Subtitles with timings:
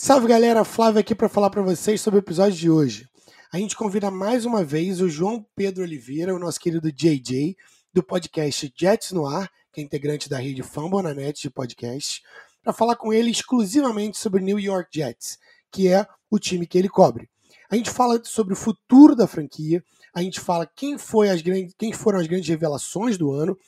[0.00, 3.08] Salve galera, Flávio aqui para falar para vocês sobre o episódio de hoje.
[3.52, 7.56] A gente convida mais uma vez o João Pedro Oliveira, o nosso querido JJ,
[7.92, 12.22] do podcast Jets no Ar, que é integrante da rede Fambonanet de podcast,
[12.62, 15.36] para falar com ele exclusivamente sobre New York Jets,
[15.68, 17.28] que é o time que ele cobre.
[17.68, 19.82] A gente fala sobre o futuro da franquia,
[20.14, 23.58] a gente fala quem, foi as grandes, quem foram as grandes revelações do ano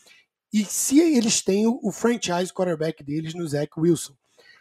[0.52, 4.14] e se eles têm o franchise quarterback deles no Zach Wilson.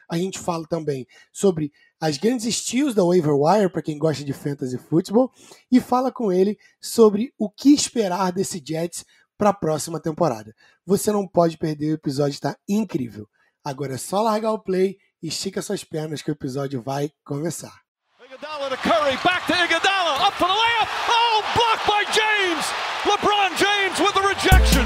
[0.10, 1.72] A gente fala também sobre
[2.02, 5.32] as grandes estilos da waiver wire para quem gosta de fantasy football
[5.72, 9.06] e fala com ele sobre o que esperar desse Jets
[9.38, 10.56] para a próxima temporada.
[10.86, 13.28] Você não pode perder, o episódio está incrível.
[13.64, 17.82] Agora é só largar o play e estica suas pernas que o episódio vai começar.
[18.26, 20.90] Iguodala to Curry, back to Iguodala, up for the layup.
[21.10, 22.66] Oh, blocked by James.
[23.06, 24.86] LeBron James with the rejection.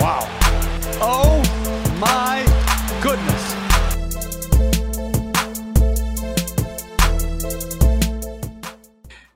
[0.00, 0.28] Wow.
[1.00, 1.31] Oh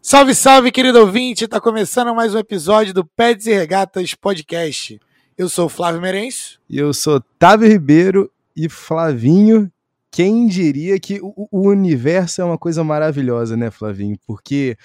[0.09, 1.49] Salve, salve, querido ouvinte!
[1.49, 5.01] Tá começando mais um episódio do Pets e Regatas Podcast.
[5.37, 6.61] Eu sou o Flávio Merenço.
[6.71, 9.69] E eu sou Távio Ribeiro e Flavinho.
[10.09, 14.17] Quem diria que o, o universo é uma coisa maravilhosa, né, Flavinho?
[14.25, 14.77] Porque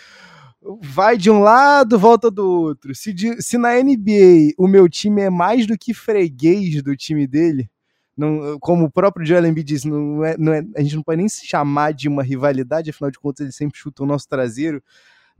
[0.82, 2.96] vai de um lado, volta do outro.
[2.96, 7.28] Se, de, se na NBA o meu time é mais do que freguês do time
[7.28, 7.70] dele,
[8.18, 11.18] não, como o próprio Joel Embiid diz, não é, não é, a gente não pode
[11.18, 14.84] nem se chamar de uma rivalidade, afinal de contas ele sempre chuta o nosso traseiro.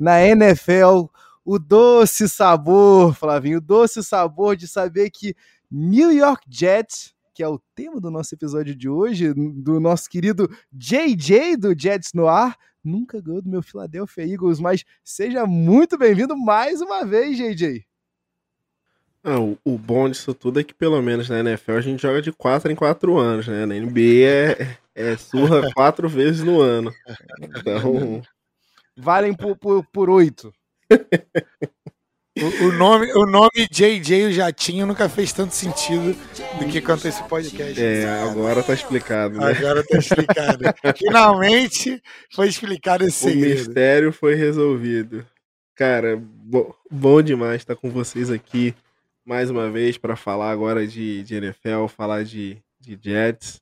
[0.02, 1.05] Na NFL,
[1.45, 5.35] o doce sabor, Flavinho, o doce sabor de saber que
[5.69, 10.49] New York Jets, que é o tema do nosso episódio de hoje, do nosso querido
[10.73, 16.35] JJ do Jets no ar, nunca ganhou do meu Philadelphia Eagles, mas seja muito bem-vindo
[16.35, 17.85] mais uma vez, JJ.
[19.23, 22.23] Ah, o, o, bom disso tudo é que pelo menos na NFL a gente joga
[22.23, 23.67] de 4 em 4 anos, né?
[23.67, 26.91] Na NBA é, é surra quatro vezes no ano.
[27.39, 28.23] Então.
[29.02, 30.53] Valem por, por, por 8.
[32.39, 36.16] O, o, nome, o nome JJ o Jatinho nunca fez tanto sentido
[36.57, 37.81] do que quanto esse podcast.
[37.81, 39.38] É, agora tá explicado.
[39.38, 39.51] Né?
[39.51, 40.63] Agora tá explicado.
[40.97, 42.01] Finalmente
[42.34, 43.56] foi explicado esse o segredo.
[43.56, 45.25] O mistério foi resolvido.
[45.75, 48.73] Cara, bo bom demais estar com vocês aqui
[49.25, 53.61] mais uma vez para falar agora de, de, NFL, falar de, de Jets.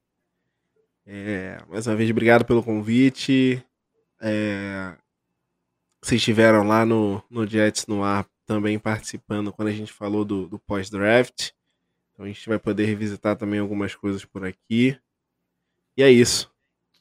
[1.05, 3.63] É, mais uma vez, obrigado pelo convite.
[4.22, 4.94] É,
[6.01, 10.47] vocês estiveram lá no, no Jets no ar também participando quando a gente falou do,
[10.47, 11.51] do pós-draft.
[12.13, 14.97] Então a gente vai poder revisitar também algumas coisas por aqui.
[15.95, 16.51] E é isso.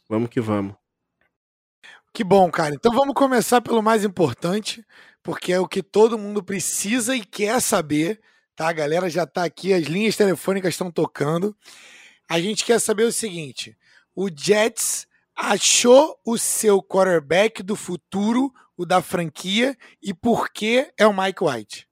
[0.08, 0.74] Vamos que vamos.
[2.12, 2.74] Que bom, cara.
[2.74, 4.84] Então vamos começar pelo mais importante,
[5.22, 8.20] porque é o que todo mundo precisa e quer saber
[8.58, 8.68] tá?
[8.68, 11.56] A galera já está aqui, as linhas telefônicas estão tocando.
[12.28, 13.78] A gente quer saber o seguinte:
[14.14, 21.06] o Jets achou o seu quarterback do futuro, o da franquia, e por que é
[21.06, 21.88] o Mike White?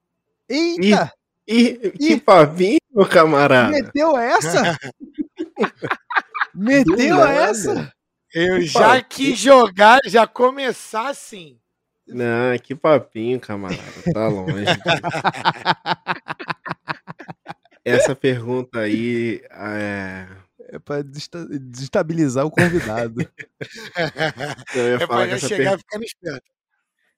[0.48, 1.12] Eita!
[1.46, 2.78] E, e que pavinho,
[3.10, 3.70] camarada!
[3.70, 4.78] Meteu essa?
[6.54, 7.92] Meteu essa?
[8.32, 11.58] Eu já quis jogar, já começar assim.
[12.06, 13.82] Não, que papinho, camarada.
[14.12, 14.54] Tá longe.
[17.84, 20.26] Essa pergunta aí é.
[20.68, 23.20] É pra desestabilizar o convidado.
[24.74, 25.78] Eu ia é falar pra chegar per...
[25.78, 26.55] ficando esperto.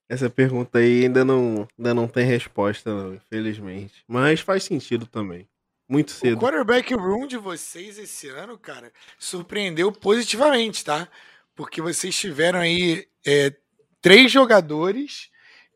[0.09, 4.03] Essa pergunta aí ainda não, ainda não tem resposta, não, infelizmente.
[4.07, 5.47] Mas faz sentido também.
[5.89, 6.37] Muito cedo.
[6.37, 11.09] O quarterback room de vocês esse ano, cara, surpreendeu positivamente, tá?
[11.55, 13.55] Porque vocês tiveram aí é,
[14.01, 15.31] três jogadores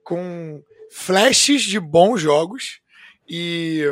[0.05, 2.81] com flashes de bons jogos.
[3.29, 3.85] E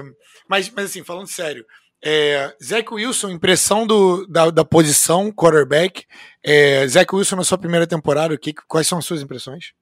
[0.48, 1.64] mas, mas assim, falando sério,
[2.02, 6.04] é, Zach Wilson, impressão do, da, da posição quarterback.
[6.42, 9.72] É, Zach Wilson na sua primeira temporada, que, quais são as suas impressões?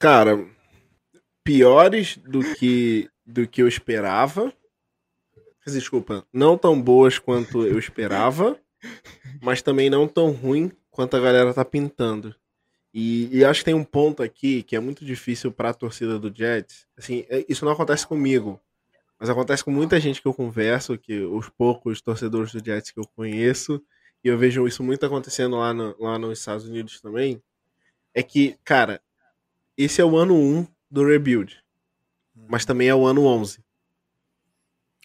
[0.00, 0.48] Cara,
[1.44, 4.50] piores do que do que eu esperava.
[5.66, 8.58] Desculpa, não tão boas quanto eu esperava,
[9.42, 12.34] mas também não tão ruim quanto a galera tá pintando.
[12.94, 16.18] E, e, acho que tem um ponto aqui que é muito difícil para a torcida
[16.18, 16.88] do Jets.
[16.96, 18.58] Assim, é, isso não acontece comigo,
[19.18, 22.98] mas acontece com muita gente que eu converso, que os poucos torcedores do Jets que
[22.98, 23.80] eu conheço,
[24.24, 27.40] e eu vejo isso muito acontecendo lá, no, lá nos Estados Unidos também.
[28.14, 29.00] É que, cara,
[29.84, 31.62] esse é o ano 1 do rebuild,
[32.48, 33.64] mas também é o ano 11.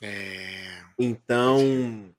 [0.01, 0.83] É.
[0.97, 2.13] Então,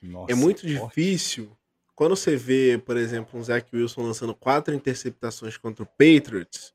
[0.00, 1.56] Nossa, é muito difícil
[1.94, 6.74] quando você vê, por exemplo, um Zach Wilson lançando quatro interceptações contra o Patriots,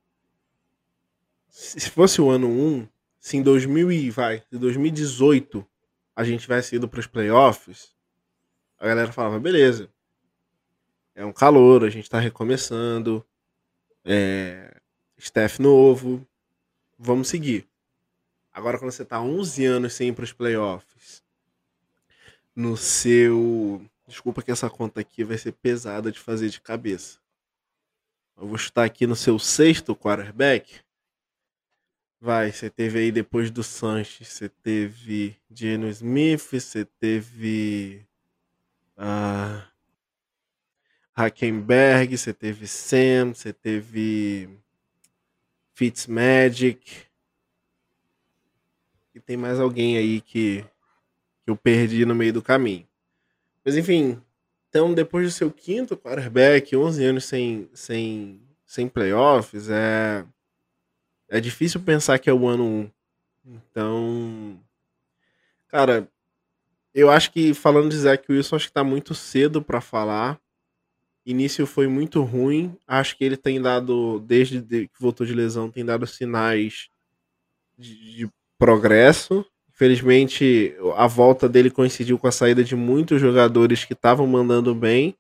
[1.50, 2.88] se fosse o ano 1,
[3.20, 5.68] se em 2000 e vai, 2018
[6.16, 7.94] a gente tivesse ido para os playoffs,
[8.80, 9.90] a galera falava, beleza,
[11.16, 13.26] é um calor, a gente tá recomeçando,
[14.06, 14.77] é,
[15.18, 16.26] staff novo,
[16.98, 17.68] vamos seguir.
[18.52, 21.24] Agora, quando você tá 11 anos sem ir pros playoffs,
[22.56, 23.86] no seu.
[24.08, 27.20] Desculpa que essa conta aqui vai ser pesada de fazer de cabeça.
[28.36, 30.80] Eu vou chutar aqui no seu sexto quarterback.
[32.20, 38.04] Vai, você teve aí depois do Sanches, você teve Geno Smith, você teve.
[38.98, 39.62] Uh,
[41.14, 44.50] Hackenberg, você teve Sam, você teve
[45.78, 47.06] Fitzmagic.
[49.14, 50.66] E tem mais alguém aí que,
[51.44, 52.88] que eu perdi no meio do caminho.
[53.64, 54.20] Mas enfim,
[54.68, 60.26] então depois do seu quinto quarterback, 11 anos sem, sem, sem playoffs, é,
[61.30, 62.92] é difícil pensar que é o ano
[63.46, 63.54] 1.
[63.70, 64.60] Então,
[65.68, 66.10] cara,
[66.92, 70.42] eu acho que falando de Zach Wilson, acho que tá muito cedo para falar
[71.28, 72.76] início foi muito ruim.
[72.88, 76.88] Acho que ele tem dado, desde que voltou de lesão, tem dado sinais
[77.78, 79.46] de, de progresso.
[79.70, 85.16] Infelizmente, a volta dele coincidiu com a saída de muitos jogadores que estavam mandando bem,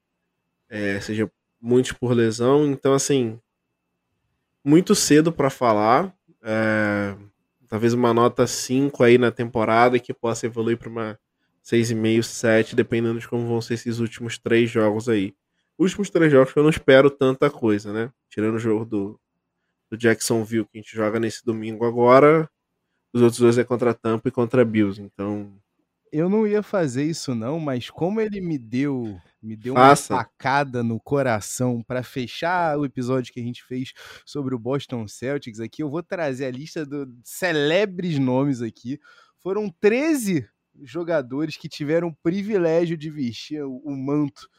[0.69, 1.29] é, seja
[1.61, 2.65] muitos por lesão.
[2.65, 3.37] Então, assim,
[4.63, 6.11] muito cedo para falar.
[6.41, 7.15] É,
[7.67, 11.19] talvez uma nota 5 aí na temporada que possa evoluir para uma
[11.63, 15.35] 6,5, 7, dependendo de como vão ser esses últimos três jogos aí
[15.77, 18.11] últimos três jogos que eu não espero tanta coisa, né?
[18.29, 19.19] Tirando o jogo do,
[19.89, 22.49] do Jacksonville que a gente joga nesse domingo agora,
[23.13, 25.57] os outros dois é contra Tampa e contra Bills, então...
[26.09, 30.13] Eu não ia fazer isso não, mas como ele me deu me deu Faça.
[30.13, 33.93] uma facada no coração para fechar o episódio que a gente fez
[34.25, 38.99] sobre o Boston Celtics aqui, eu vou trazer a lista dos celebres nomes aqui.
[39.39, 40.47] Foram 13
[40.81, 44.49] jogadores que tiveram o privilégio de vestir o manto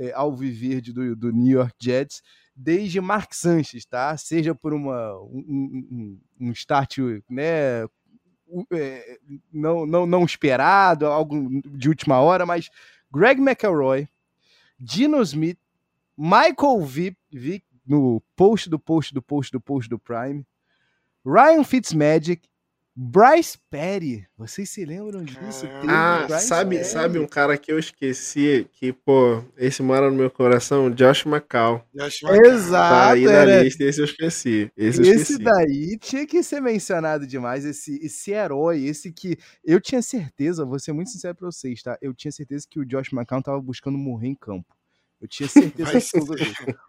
[0.00, 2.22] é, alviverde do, do New York Jets
[2.56, 4.16] desde Mark Sanchez, tá?
[4.16, 6.98] Seja por uma, um, um, um start
[7.28, 7.84] né,
[8.72, 9.18] é,
[9.52, 12.70] não, não, não esperado, algo de última hora, mas
[13.12, 14.08] Greg McElroy,
[14.78, 15.58] Dino Smith,
[16.16, 20.44] Michael Vick, Vick no post do post do post do post do Prime,
[21.24, 22.48] Ryan Fitzmagic,
[23.02, 25.66] Bryce Petty, vocês se lembram disso?
[25.88, 30.90] ah, sabe, sabe um cara que eu esqueci, que, pô, esse mora no meu coração?
[30.90, 31.82] Josh McCall.
[31.94, 32.52] Josh McCall.
[32.52, 32.94] Exato.
[32.94, 34.70] Tá aí na lista, esse eu esqueci.
[34.76, 39.80] Esse, eu esse daí tinha que ser mencionado demais, esse, esse herói, esse que eu
[39.80, 41.96] tinha certeza, vou ser muito sincero pra vocês, tá?
[42.02, 44.76] Eu tinha certeza que o Josh McCall tava buscando morrer em campo.
[45.18, 45.98] Eu tinha certeza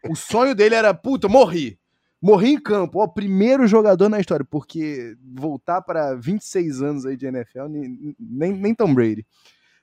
[0.09, 1.79] O sonho dele era, puta, morri.
[2.21, 7.25] Morri em campo, ó, primeiro jogador na história, porque voltar para 26 anos aí de
[7.25, 7.67] NFL,
[8.19, 9.25] nem, nem Tom Brady.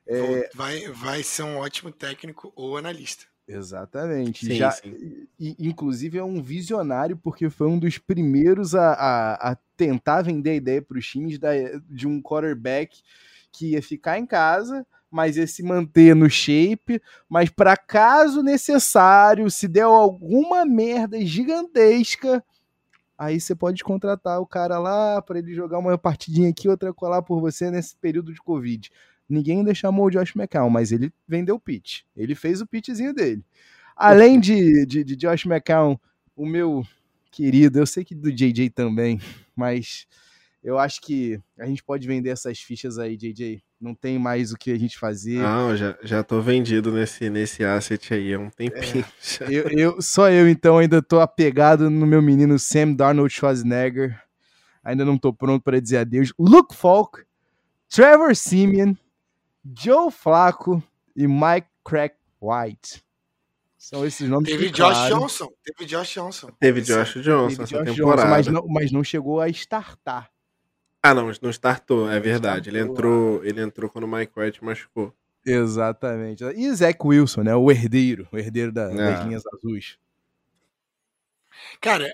[0.07, 0.49] É...
[0.55, 3.25] Vai, vai ser um ótimo técnico ou analista.
[3.49, 4.47] Exatamente.
[4.47, 5.27] Sim, Já, sim.
[5.41, 10.51] E, inclusive é um visionário, porque foi um dos primeiros a, a, a tentar vender
[10.51, 11.51] a ideia para os times da,
[11.89, 13.03] de um quarterback
[13.51, 19.51] que ia ficar em casa, mas ia se manter no shape, mas para caso necessário,
[19.51, 22.45] se der alguma merda gigantesca,
[23.17, 27.23] aí você pode contratar o cara lá para ele jogar uma partidinha aqui, outra colar
[27.23, 28.91] por você nesse período de Covid.
[29.29, 32.03] Ninguém ainda chamou o Josh McCown, mas ele vendeu o pitch.
[32.17, 33.45] Ele fez o pitchzinho dele.
[33.95, 35.99] Além de, de, de Josh McCown,
[36.37, 36.87] o meu
[37.31, 39.21] querido, eu sei que do JJ também,
[39.55, 40.07] mas
[40.63, 43.63] eu acho que a gente pode vender essas fichas aí, JJ.
[43.81, 45.39] Não tem mais o que a gente fazer.
[45.39, 49.05] Não, já, já tô vendido nesse, nesse asset aí há um tempinho.
[49.41, 54.21] É, eu, eu, só eu, então, ainda tô apegado no meu menino Sam Darnold Schwarzenegger.
[54.83, 56.33] Ainda não tô pronto para dizer adeus.
[56.39, 57.23] Luke Falk,
[57.89, 58.95] Trevor Simeon,
[59.79, 60.83] Joe Flacco
[61.15, 63.05] e Mike Crack White.
[63.77, 65.21] São esses nomes Teve Josh claro.
[65.21, 65.49] Johnson.
[65.65, 66.51] Teve Josh Johnson.
[66.59, 68.23] Teve Josh Johnson Teve essa Josh temporada.
[68.23, 70.31] Johnson, mas, não, mas não chegou a startar.
[71.03, 72.71] Ah, não, não startou, é verdade.
[72.71, 75.15] Ele entrou, ele entrou quando o Mike White machucou.
[75.47, 76.45] Exatamente.
[76.45, 77.55] E Zach Wilson, né?
[77.55, 78.95] O herdeiro, o herdeiro da, é.
[78.95, 79.99] das linhas azuis.
[81.81, 82.13] Cara, é,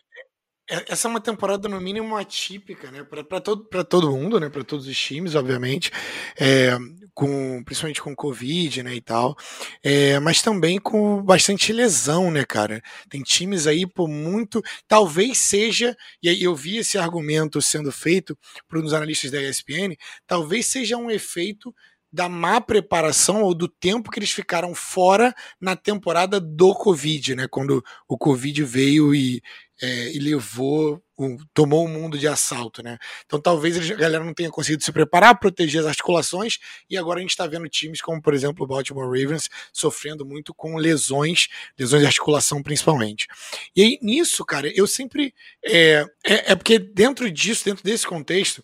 [0.66, 3.04] essa é uma temporada no mínimo atípica, né?
[3.04, 4.48] Para todo, todo mundo, né?
[4.48, 5.90] Para todos os times, obviamente.
[6.38, 6.78] É,
[7.14, 9.36] com principalmente com Covid, né, e tal,
[9.82, 12.82] é, mas também com bastante lesão, né, cara?
[13.08, 18.36] Tem times aí por muito, talvez seja, e aí eu vi esse argumento sendo feito
[18.68, 21.72] por uns analistas da ESPN, talvez seja um efeito
[22.14, 27.48] da má preparação ou do tempo que eles ficaram fora na temporada do Covid, né?
[27.50, 29.42] Quando o Covid veio e,
[29.82, 32.98] é, e levou, um, tomou o mundo de assalto, né?
[33.26, 37.20] Então talvez a galera não tenha conseguido se preparar, proteger as articulações, e agora a
[37.20, 42.02] gente está vendo times como, por exemplo, o Baltimore Ravens sofrendo muito com lesões, lesões
[42.02, 43.26] de articulação principalmente.
[43.74, 45.34] E aí, nisso, cara, eu sempre.
[45.64, 48.62] É, é, é porque dentro disso, dentro desse contexto,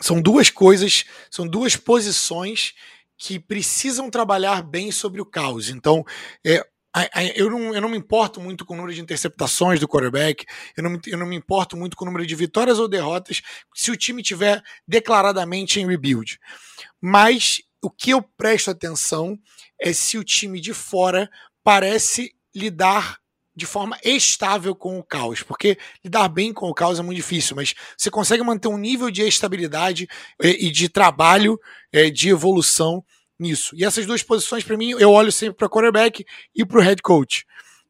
[0.00, 2.74] são duas coisas, são duas posições
[3.16, 5.68] que precisam trabalhar bem sobre o caos.
[5.68, 6.04] Então,
[6.44, 6.64] é,
[7.34, 10.44] eu não, eu não me importo muito com o número de interceptações do quarterback,
[10.76, 13.42] eu não, eu não me importo muito com o número de vitórias ou derrotas
[13.74, 16.38] se o time tiver declaradamente em rebuild.
[17.00, 19.38] Mas o que eu presto atenção
[19.80, 21.28] é se o time de fora
[21.64, 23.18] parece lidar
[23.54, 27.54] de forma estável com o caos, porque lidar bem com o caos é muito difícil,
[27.54, 30.08] mas você consegue manter um nível de estabilidade
[30.42, 31.58] eh, e de trabalho,
[31.92, 33.04] eh, de evolução
[33.38, 33.74] nisso.
[33.76, 37.00] E essas duas posições, para mim, eu olho sempre para quarterback e para o head
[37.02, 37.44] coach.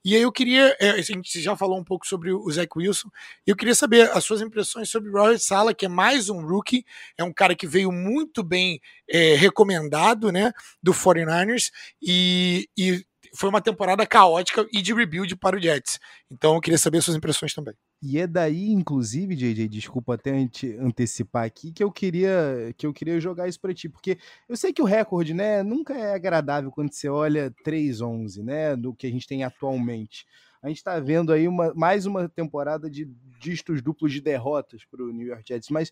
[0.04, 3.09] E aí eu queria, eh, a gente já falou um pouco sobre o Zach Wilson,
[3.47, 6.85] eu queria saber as suas impressões sobre o Robert Sala, que é mais um rookie,
[7.16, 10.52] é um cara que veio muito bem é, recomendado, né,
[10.83, 11.71] do 49ers,
[12.02, 13.02] e, e
[13.35, 15.99] foi uma temporada caótica e de rebuild para o Jets.
[16.31, 17.75] Então eu queria saber suas impressões também.
[18.03, 20.31] E é daí, inclusive, JJ, desculpa até
[20.79, 24.73] antecipar aqui, que eu queria que eu queria jogar isso para ti, porque eu sei
[24.73, 29.11] que o recorde, né, nunca é agradável quando você olha 3-11, né, do que a
[29.11, 30.26] gente tem atualmente.
[30.62, 33.11] A gente está vendo aí uma, mais uma temporada de
[33.41, 35.91] dígitos duplos de derrotas para o New York Jets, mas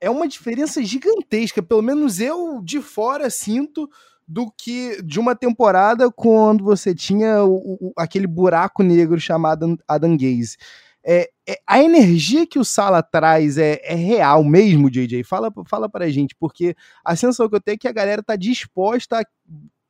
[0.00, 3.88] é uma diferença gigantesca, pelo menos eu de fora sinto
[4.32, 10.16] do que de uma temporada quando você tinha o, o, aquele buraco negro chamado Adam
[10.16, 10.56] Gaze.
[11.04, 15.22] É, é, a energia que o Sala traz é, é, real mesmo, JJ?
[15.22, 16.74] Fala, fala pra gente, porque
[17.04, 19.24] a sensação que eu tenho é que a galera tá disposta a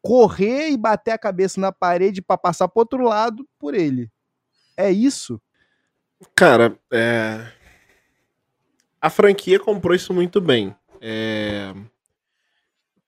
[0.01, 4.11] correr e bater a cabeça na parede para passar pro outro lado por ele.
[4.77, 5.41] É isso?
[6.35, 7.47] Cara, é...
[9.01, 10.75] a franquia comprou isso muito bem.
[11.01, 11.73] É...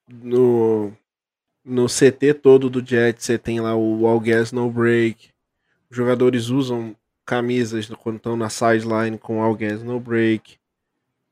[0.07, 0.97] No
[1.65, 5.31] no CT todo do Jet, você tem lá o All Gas No Break.
[5.91, 6.95] Os jogadores usam
[7.25, 10.59] camisas quando estão na sideline com All Gas No Break.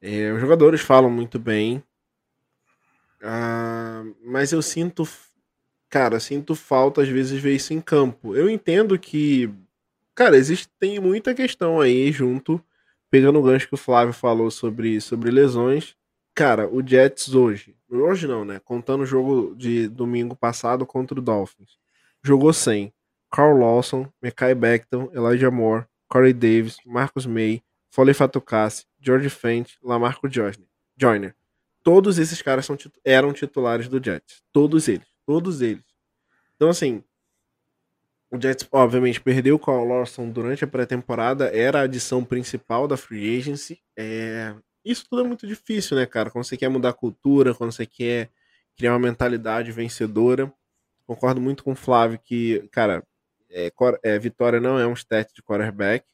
[0.00, 1.82] É, os jogadores falam muito bem.
[3.22, 5.06] Ah, mas eu sinto.
[5.88, 8.34] Cara, sinto falta às vezes ver isso em campo.
[8.34, 9.52] Eu entendo que.
[10.14, 12.62] Cara, existe, tem muita questão aí junto.
[13.10, 15.94] Pegando o gancho que o Flávio falou sobre, sobre lesões.
[16.34, 18.58] Cara, o Jets hoje Hoje não, né?
[18.58, 21.76] Contando o jogo de domingo passado contra o Dolphins.
[22.22, 22.90] Jogou sem
[23.30, 30.26] Carl Lawson, Mekai Becton, Elijah Moore, Corey Davis, Marcus May, Foley Fatukasi, George Fent, Lamarco
[30.96, 31.36] Joyner.
[31.82, 34.42] Todos esses caras são, eram titulares do Jets.
[34.52, 35.06] Todos eles.
[35.26, 35.84] Todos eles.
[36.56, 37.04] Então, assim,
[38.30, 42.96] o Jets, obviamente, perdeu o Carl Lawson durante a pré-temporada, era a adição principal da
[42.96, 43.82] free agency.
[43.94, 46.30] É, isso tudo é muito difícil, né, cara?
[46.30, 48.30] Quando você quer mudar a cultura, quando você quer
[48.76, 50.52] criar uma mentalidade vencedora.
[51.06, 53.04] Concordo muito com o Flávio que, cara,
[53.50, 53.72] é,
[54.02, 56.06] é, vitória não é um stat de quarterback.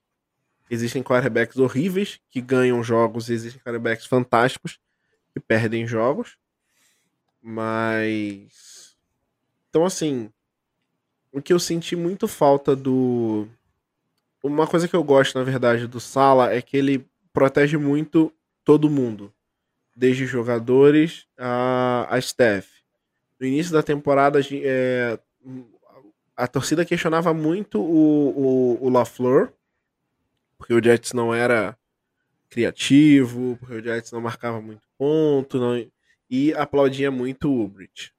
[0.70, 4.78] Existem quarterbacks horríveis que ganham jogos, existem quarterbacks fantásticos
[5.32, 6.36] que perdem jogos.
[7.40, 8.96] Mas.
[9.70, 10.30] Então, assim.
[11.30, 13.46] O que eu senti muito falta do.
[14.42, 18.32] Uma coisa que eu gosto, na verdade, do Sala é que ele protege muito
[18.68, 19.32] todo mundo,
[19.96, 22.68] desde jogadores a, a staff.
[23.40, 25.18] No início da temporada, é,
[26.36, 29.54] a torcida questionava muito o, o, o LaFleur,
[30.58, 31.78] porque o Jets não era
[32.50, 35.90] criativo, porque o Jets não marcava muito ponto, não,
[36.28, 38.12] e aplaudia muito o Ubrich.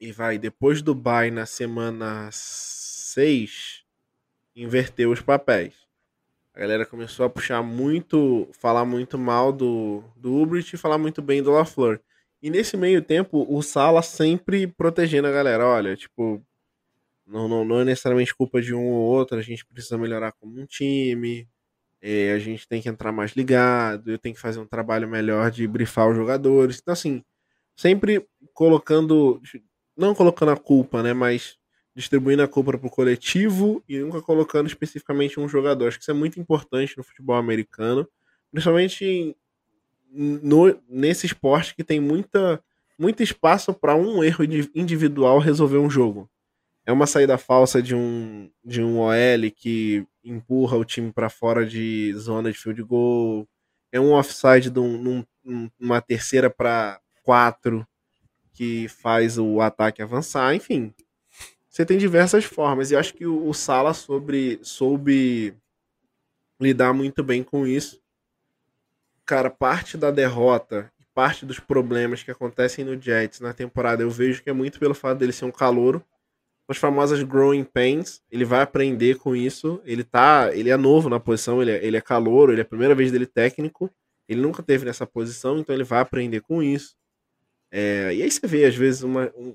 [0.00, 3.82] E vai, depois do bye na semana 6,
[4.54, 5.85] inverteu os papéis.
[6.56, 11.20] A galera começou a puxar muito, falar muito mal do, do Ubrich e falar muito
[11.20, 12.00] bem do LaFleur.
[12.42, 15.66] E nesse meio tempo, o Sala sempre protegendo a galera.
[15.66, 16.42] Olha, tipo,
[17.26, 20.58] não, não, não é necessariamente culpa de um ou outro, a gente precisa melhorar como
[20.58, 21.46] um time,
[22.00, 25.50] é, a gente tem que entrar mais ligado, eu tenho que fazer um trabalho melhor
[25.50, 26.78] de brifar os jogadores.
[26.80, 27.22] Então, assim,
[27.76, 29.42] sempre colocando,
[29.94, 31.58] não colocando a culpa, né, mas
[31.96, 35.88] distribuindo a culpa para o coletivo e nunca colocando especificamente um jogador.
[35.88, 38.06] Acho que isso é muito importante no futebol americano,
[38.52, 39.34] principalmente
[40.12, 42.62] no, nesse esporte que tem muita,
[42.98, 46.28] muito espaço para um erro individual resolver um jogo.
[46.84, 51.64] É uma saída falsa de um, de um OL que empurra o time para fora
[51.64, 53.48] de zona de field goal.
[53.90, 57.86] É um offside de um, num, uma terceira para quatro
[58.52, 60.92] que faz o ataque avançar, enfim.
[61.76, 62.90] Você tem diversas formas.
[62.90, 65.54] E acho que o, Sala sobre, soube
[66.58, 68.00] lidar muito bem com isso.
[69.26, 74.42] Cara, parte da derrota parte dos problemas que acontecem no Jets na temporada, eu vejo
[74.42, 76.02] que é muito pelo fato dele ser um calouro.
[76.66, 79.80] As famosas growing pains, ele vai aprender com isso.
[79.84, 82.66] Ele tá, ele é novo na posição, ele é, ele é calouro, ele é a
[82.66, 83.90] primeira vez dele técnico.
[84.26, 86.96] Ele nunca teve nessa posição, então ele vai aprender com isso.
[87.70, 89.54] É, e aí você vê, às vezes, uma, um,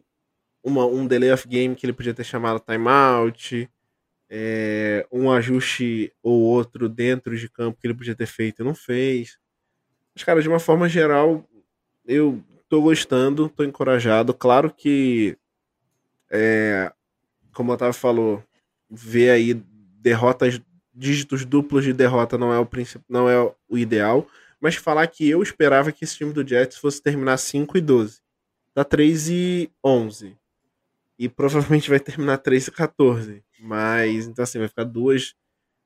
[0.63, 3.69] uma, um delay of game que ele podia ter chamado timeout,
[4.29, 8.73] é, um ajuste ou outro dentro de campo que ele podia ter feito e não
[8.73, 9.37] fez.
[10.15, 11.45] Mas, cara, de uma forma geral,
[12.05, 14.33] eu tô gostando, tô encorajado.
[14.33, 15.37] Claro que,
[16.29, 16.91] é,
[17.53, 18.43] como o Otávio falou,
[18.89, 20.61] ver aí derrotas,
[20.93, 23.37] dígitos duplos de derrota não é o princípio, não é
[23.69, 24.27] o ideal.
[24.61, 28.21] Mas falar que eu esperava que esse time do Jets fosse terminar 5 e 12.
[28.73, 30.37] Dá 3 e 11.
[31.21, 33.43] E provavelmente vai terminar 3 e 14.
[33.59, 35.35] Mas, então assim, vai ficar duas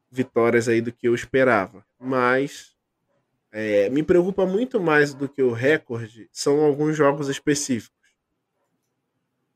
[0.10, 1.86] vitórias aí do que eu esperava.
[2.00, 2.74] Mas
[3.51, 8.00] é, me preocupa muito mais do que o recorde são alguns jogos específicos.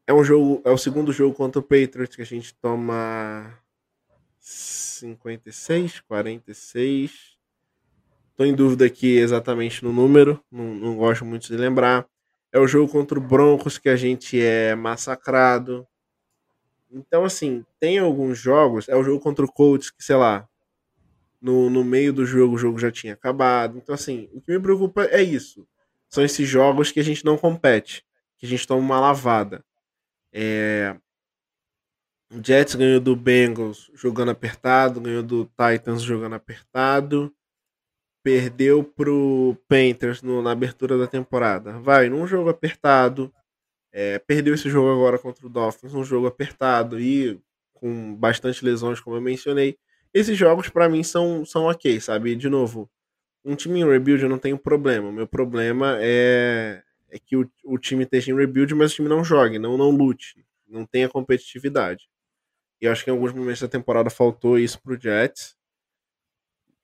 [0.05, 3.57] É um jogo, é o segundo jogo contra o Patriots que a gente toma
[4.37, 7.37] 56, 46.
[8.35, 12.05] Tô em dúvida aqui exatamente no número, não, não gosto muito de lembrar.
[12.51, 15.87] É o jogo contra o Broncos que a gente é massacrado.
[16.91, 18.89] Então, assim, tem alguns jogos.
[18.89, 20.47] É o jogo contra o Colts que, sei lá,
[21.41, 23.77] no, no meio do jogo o jogo já tinha acabado.
[23.77, 25.67] Então, assim, o que me preocupa é isso.
[26.09, 28.03] São esses jogos que a gente não compete,
[28.37, 29.63] que a gente toma uma lavada.
[30.33, 30.95] É...
[32.31, 37.33] O Jets ganhou do Bengals jogando apertado, ganhou do Titans jogando apertado,
[38.23, 41.79] perdeu pro Panthers no, na abertura da temporada.
[41.79, 43.33] Vai, num jogo apertado,
[43.91, 47.39] é, perdeu esse jogo agora contra o Dolphins, um jogo apertado e
[47.73, 49.77] com bastante lesões, como eu mencionei.
[50.13, 52.35] Esses jogos, para mim, são, são ok, sabe?
[52.35, 52.89] De novo,
[53.43, 55.11] um time em rebuild eu não tenho problema.
[55.11, 59.23] Meu problema é, é que o, o time esteja em rebuild, mas o time não
[59.23, 62.09] jogue, não, não lute, não tenha competitividade.
[62.81, 65.55] E eu acho que em alguns momentos da temporada faltou isso pro Jets.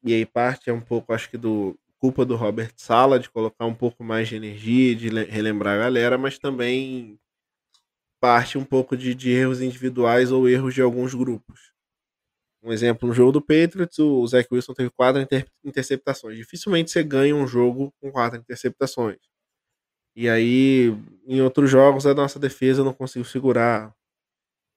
[0.06, 3.66] E aí parte é um pouco, acho que, do culpa do Robert Sala de colocar
[3.66, 7.20] um pouco mais de energia, de relembrar a galera, mas também
[8.20, 11.72] parte um pouco de, de erros individuais ou erros de alguns grupos.
[12.64, 16.38] Um exemplo, no jogo do Patriots, o Zach Wilson teve quatro inter interceptações.
[16.38, 19.20] Dificilmente você ganha um jogo com quatro interceptações.
[20.16, 20.94] E aí,
[21.28, 23.94] em outros jogos, a nossa defesa não conseguiu segurar,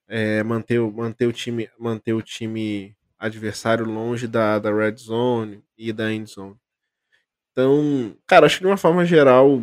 [0.07, 5.91] é, manter, manter, o time, manter o time adversário longe da, da red zone e
[5.91, 6.55] da end zone.
[7.51, 9.61] Então, cara, acho que de uma forma geral,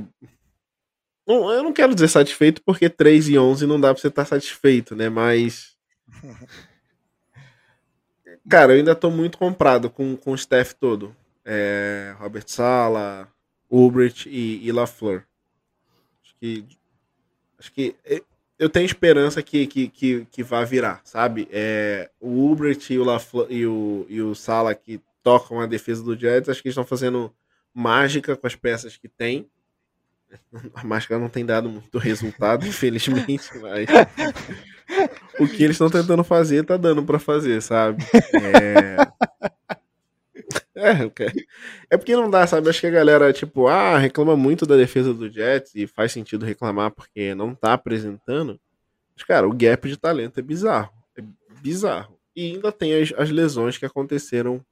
[1.27, 4.25] não, eu não quero dizer satisfeito porque 3 e 11 não dá pra você estar
[4.25, 5.09] satisfeito, né?
[5.09, 5.77] Mas
[8.49, 11.15] Cara, eu ainda tô muito comprado com, com o staff todo.
[11.45, 13.29] É, Robert Sala,
[13.69, 15.25] Ulbricht e, e LaFleur.
[16.23, 16.65] Acho que.
[17.59, 17.97] Acho que.
[18.59, 21.47] Eu tenho esperança que, que, que, que vá virar, sabe?
[21.51, 26.03] É, o Ulbricht e o, LaFleur, e, o, e o Sala que tocam a defesa
[26.03, 27.33] do Jets, acho que eles estão fazendo
[27.75, 29.47] mágica com as peças que tem.
[30.75, 33.87] A mágica não tem dado muito resultado, infelizmente, mas
[35.39, 38.03] o que eles estão tentando fazer tá dando para fazer, sabe?
[38.55, 38.97] É...
[40.87, 41.33] é...
[41.91, 42.69] é porque não dá, sabe?
[42.69, 46.47] Acho que a galera, tipo, ah, reclama muito da defesa do Jets e faz sentido
[46.47, 48.61] reclamar porque não tá apresentando.
[49.15, 50.91] Mas, cara, o gap de talento é bizarro.
[51.17, 51.23] É
[51.61, 52.17] bizarro.
[52.35, 54.65] E ainda tem as, as lesões que aconteceram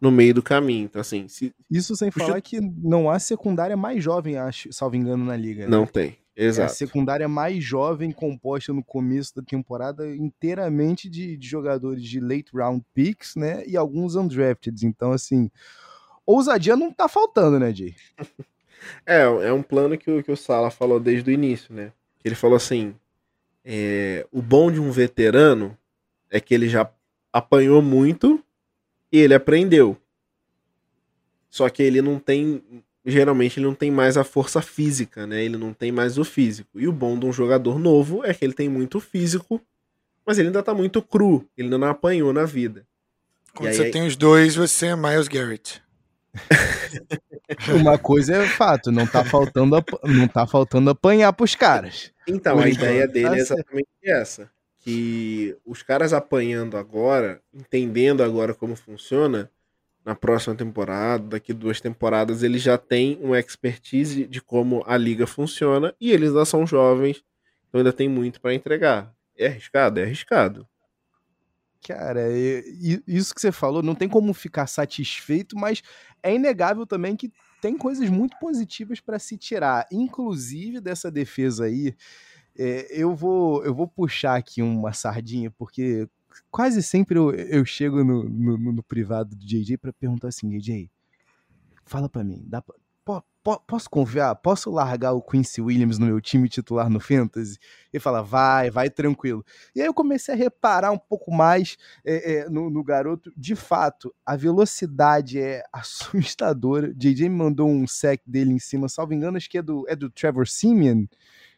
[0.00, 0.84] no meio do caminho.
[0.84, 1.28] Então, assim.
[1.28, 1.54] Se...
[1.70, 5.64] Isso sem falar que não há secundária mais jovem, acho, salvo engano, na liga.
[5.64, 5.70] Né?
[5.70, 6.16] Não tem.
[6.34, 6.62] Exato.
[6.62, 12.20] É a secundária mais jovem, composta no começo da temporada inteiramente de, de, jogadores de
[12.20, 13.62] late round picks, né?
[13.66, 14.86] E alguns undrafted.
[14.86, 15.50] Então, assim,
[16.24, 17.94] ousadia não tá faltando, né, Jay?
[19.04, 21.92] é, é um plano que o, que o Sala falou desde o início, né?
[22.24, 22.94] Ele falou assim:
[23.64, 25.76] é, o bom de um veterano
[26.30, 26.90] é que ele já
[27.32, 28.42] apanhou muito
[29.10, 29.96] e ele aprendeu.
[31.50, 32.62] Só que ele não tem
[33.04, 35.44] geralmente ele não tem mais a força física, né?
[35.44, 36.78] Ele não tem mais o físico.
[36.78, 39.60] E o bom de um jogador novo é que ele tem muito físico,
[40.24, 42.86] mas ele ainda tá muito cru, ele ainda não apanhou na vida.
[43.54, 43.90] Quando aí, você aí...
[43.90, 45.82] tem os dois, você é Miles Garrett.
[47.78, 52.10] Uma coisa é fato, não tá faltando, não tá faltando apanhar pros caras.
[52.26, 54.50] Então, a ideia dele tá é exatamente essa.
[54.78, 59.50] Que os caras apanhando agora, entendendo agora como funciona,
[60.04, 65.26] na próxima temporada, daqui duas temporadas, ele já tem uma expertise de como a liga
[65.26, 67.22] funciona e eles ainda são jovens,
[67.68, 69.14] então ainda tem muito para entregar.
[69.36, 70.00] É arriscado?
[70.00, 70.66] É arriscado.
[71.86, 72.28] Cara,
[73.08, 75.82] isso que você falou, não tem como ficar satisfeito, mas
[76.22, 81.94] é inegável também que tem coisas muito positivas para se tirar, inclusive dessa defesa aí.
[82.56, 86.06] É, eu, vou, eu vou puxar aqui uma sardinha, porque
[86.50, 90.90] quase sempre eu, eu chego no, no, no privado do JJ para perguntar assim: JJ,
[91.84, 94.34] fala para mim, dá pra, po, po, posso confiar?
[94.36, 97.58] Posso largar o Quincy Williams no meu time titular no Fantasy?
[97.92, 99.44] Ele fala: vai, vai tranquilo.
[99.74, 103.32] E aí eu comecei a reparar um pouco mais é, é, no, no, garoto.
[103.36, 106.92] De fato, a velocidade é assustadora.
[106.94, 109.96] JJ me mandou um sec dele em cima, salvo engano, acho que é do, é
[109.96, 111.06] do Trevor Simeon.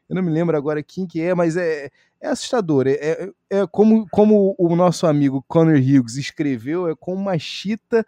[0.09, 1.91] Eu não me lembro agora quem que é, mas é,
[2.21, 2.87] é assustador.
[2.87, 8.05] É, é, é, como, como o nosso amigo Connor Hughes escreveu, é como uma chita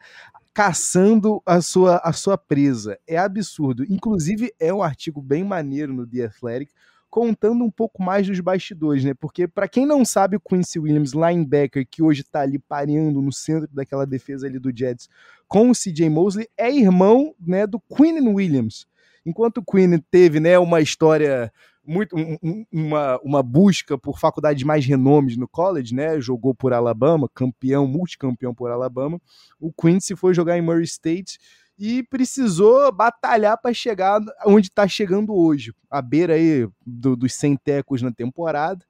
[0.53, 2.99] caçando a sua, a sua presa.
[3.07, 3.85] É absurdo.
[3.91, 6.71] Inclusive, é um artigo bem maneiro no The Athletic,
[7.11, 9.15] contando um pouco mais dos bastidores, né?
[9.15, 13.33] Porque, para quem não sabe, o Quincy Williams, linebacker, que hoje tá ali pareando no
[13.33, 15.09] centro daquela defesa ali do Jets
[15.49, 18.87] com o CJ Mosley, é irmão né, do Quinn Williams.
[19.25, 21.53] Enquanto o Quinn teve né, uma história
[21.87, 26.21] muito um, uma, uma busca por faculdades mais renomes no college, né?
[26.21, 29.21] Jogou por Alabama, campeão, multicampeão por Alabama.
[29.61, 31.39] O Quincy foi jogar em Murray State
[31.79, 37.57] e precisou batalhar para chegar onde está chegando hoje, à beira aí do, dos 100
[37.59, 38.85] tecos na temporada.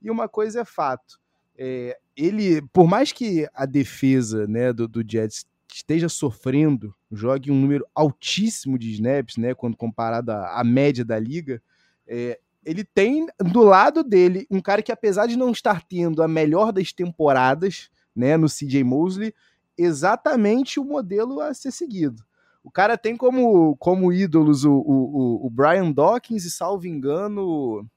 [0.00, 1.18] E uma coisa é fato,
[1.56, 7.60] é, ele, por mais que a defesa né, do, do Jets esteja sofrendo, jogue um
[7.60, 11.60] número altíssimo de snaps, né, quando comparado à, à média da liga,
[12.08, 16.28] é, ele tem do lado dele um cara que, apesar de não estar tendo a
[16.28, 19.34] melhor das temporadas, né, no CJ Mosley,
[19.76, 22.24] exatamente o modelo a ser seguido.
[22.64, 27.88] O cara tem como, como ídolos o, o, o Brian Dawkins e, salvo engano.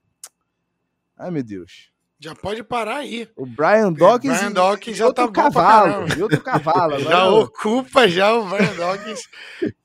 [1.16, 1.91] Ai, meu Deus.
[2.22, 3.28] Já pode parar aí.
[3.34, 6.96] O Brian Dawkins, Brian Dawkins já tá cavalo, e outro cavalo.
[7.02, 9.22] já ocupa já o Brian Dawkins.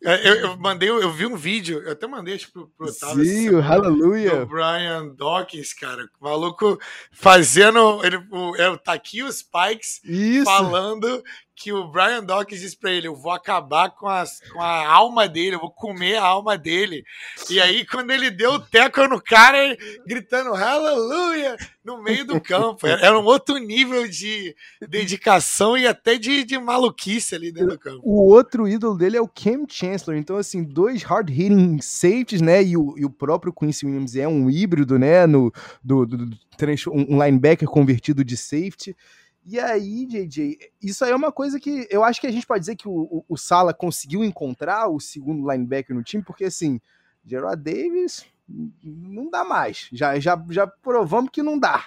[0.03, 3.25] É, eu, eu, mandei, eu vi um vídeo, eu até mandei pro, pro Otávio.
[3.25, 4.43] Sim, o Hallelujah.
[4.43, 6.79] O Brian Dawkins, cara, o maluco
[7.11, 10.45] fazendo, ele, o, é, tá aqui os Spikes Isso.
[10.45, 11.23] falando
[11.57, 15.27] que o Brian Dawkins diz pra ele: Eu vou acabar com, as, com a alma
[15.27, 17.03] dele, eu vou comer a alma dele.
[17.49, 22.85] E aí, quando ele deu o teco no cara, gritando Aleluia no meio do campo.
[22.85, 24.55] Era um outro nível de
[24.87, 28.01] dedicação e até de, de maluquice ali dentro do campo.
[28.03, 30.17] O outro ídolo dele é o Cam Chancellor.
[30.17, 32.61] Então, assim, dois hard-hitting safeties, né?
[32.61, 35.25] E o, e o próprio Quincy Williams é um híbrido, né?
[35.25, 35.51] No,
[35.83, 36.37] do, do, do
[36.91, 38.95] um linebacker convertido de safety.
[39.49, 42.59] E aí, JJ, isso aí é uma coisa que eu acho que a gente pode
[42.59, 46.81] dizer que o, o, o Sala conseguiu encontrar o segundo linebacker no time, porque assim,
[47.25, 48.25] Gerard Davis
[48.83, 49.87] não dá mais.
[49.93, 51.85] Já, já, já provamos que não dá.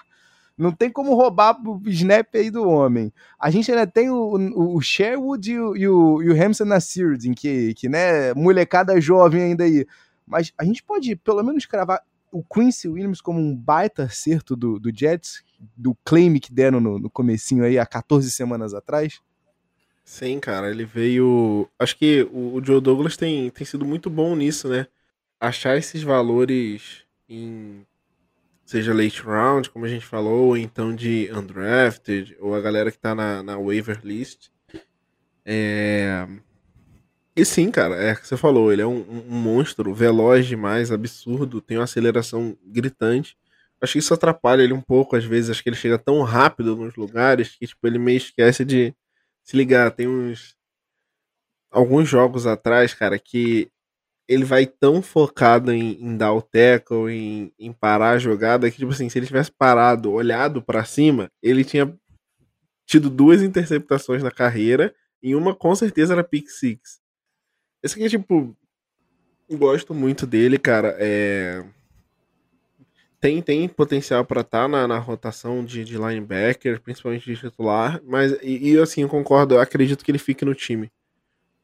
[0.57, 3.13] Não tem como roubar o snap aí do homem.
[3.39, 7.75] A gente ainda tem o, o Sherwood e o, e o, e o Nasiruddin, que,
[7.75, 9.87] que, né, molecada jovem ainda aí.
[10.27, 14.79] Mas a gente pode, pelo menos, cravar o Quincy Williams como um baita acerto do,
[14.79, 15.43] do Jets,
[15.77, 19.21] do claim que deram no, no comecinho aí, há 14 semanas atrás?
[20.05, 21.69] Sim, cara, ele veio...
[21.79, 24.87] Acho que o, o Joe Douglas tem, tem sido muito bom nisso, né?
[25.39, 27.87] Achar esses valores em...
[28.65, 32.99] Seja late round, como a gente falou, ou então de undrafted, ou a galera que
[32.99, 34.49] tá na, na waiver list.
[35.45, 36.27] É...
[37.37, 41.61] E sim, cara, é que você falou, ele é um, um, monstro, veloz demais, absurdo,
[41.61, 43.37] tem uma aceleração gritante.
[43.81, 46.77] Acho que isso atrapalha ele um pouco, às vezes, acho que ele chega tão rápido
[46.77, 48.95] nos lugares que tipo, ele meio esquece de
[49.45, 49.91] se ligar.
[49.93, 50.57] Tem uns.
[51.71, 53.71] Alguns jogos atrás, cara, que
[54.29, 58.77] ele vai tão focado em, em dar o tackle, em, em parar a jogada, que,
[58.77, 61.93] tipo assim, se ele tivesse parado, olhado para cima, ele tinha
[62.87, 67.01] tido duas interceptações na carreira, e uma com certeza era pick six.
[67.83, 68.57] Esse aqui, tipo,
[69.57, 70.97] gosto muito dele, cara.
[70.99, 71.65] É...
[73.21, 78.01] Tem, tem potencial para estar tá na, na rotação de, de linebacker, principalmente de titular,
[78.03, 80.91] mas e, e assim, eu concordo, eu acredito que ele fique no time.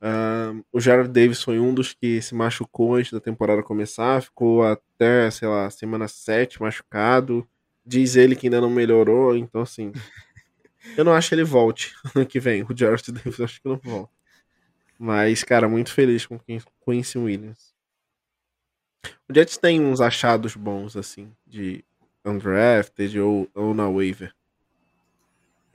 [0.03, 4.63] Uh, o Jared Davis foi um dos que se machucou antes da temporada começar, ficou
[4.63, 7.47] até, sei lá, semana 7 machucado.
[7.85, 9.93] Diz ele que ainda não melhorou, então assim.
[10.97, 12.63] eu não acho que ele volte ano que vem.
[12.65, 14.16] O Jared Davis acho que não volta.
[14.99, 16.39] Mas, cara, muito feliz com
[16.85, 17.75] Quincy Williams.
[19.29, 21.85] O Jets tem uns achados bons, assim, de
[22.25, 24.33] undrafted ou, ou na waiver.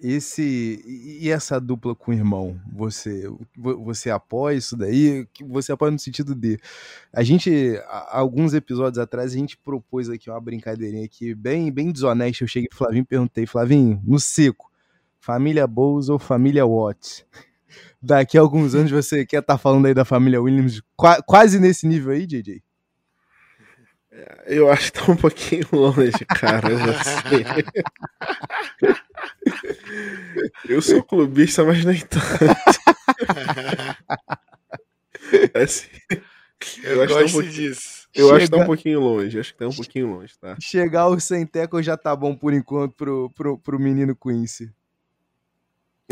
[0.01, 5.27] esse e essa dupla com o irmão, você você apoia isso daí?
[5.47, 6.59] Você apoia no sentido de
[7.13, 7.51] a gente
[8.09, 12.43] alguns episódios atrás a gente propôs aqui uma brincadeirinha aqui bem bem desonesta.
[12.43, 14.71] Eu cheguei pro Flavinho e perguntei, Flavinho, no seco,
[15.19, 17.25] família Bowles ou família Watts?
[18.01, 20.81] Daqui a alguns anos você quer estar tá falando aí da família Williams
[21.25, 22.63] quase nesse nível aí, JJ?
[24.11, 26.67] É, eu acho que tá um pouquinho longe, cara.
[30.67, 32.25] Eu, eu sou clubista, mas nem tanto.
[35.53, 35.87] assim,
[36.83, 38.01] eu, eu gosto um disso.
[38.13, 38.37] Eu Chega...
[38.37, 39.39] acho que tá um pouquinho longe.
[39.39, 40.57] Acho que tá um pouquinho longe, tá?
[40.59, 44.69] Chegar o sem teco já tá bom por enquanto pro, pro, pro menino Quincy.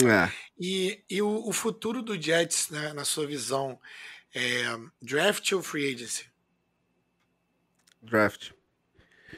[0.07, 0.31] É.
[0.59, 3.79] E, e o, o futuro do Jets, né, na sua visão,
[4.33, 4.63] é
[5.01, 6.25] draft ou free agency?
[8.01, 8.51] Draft.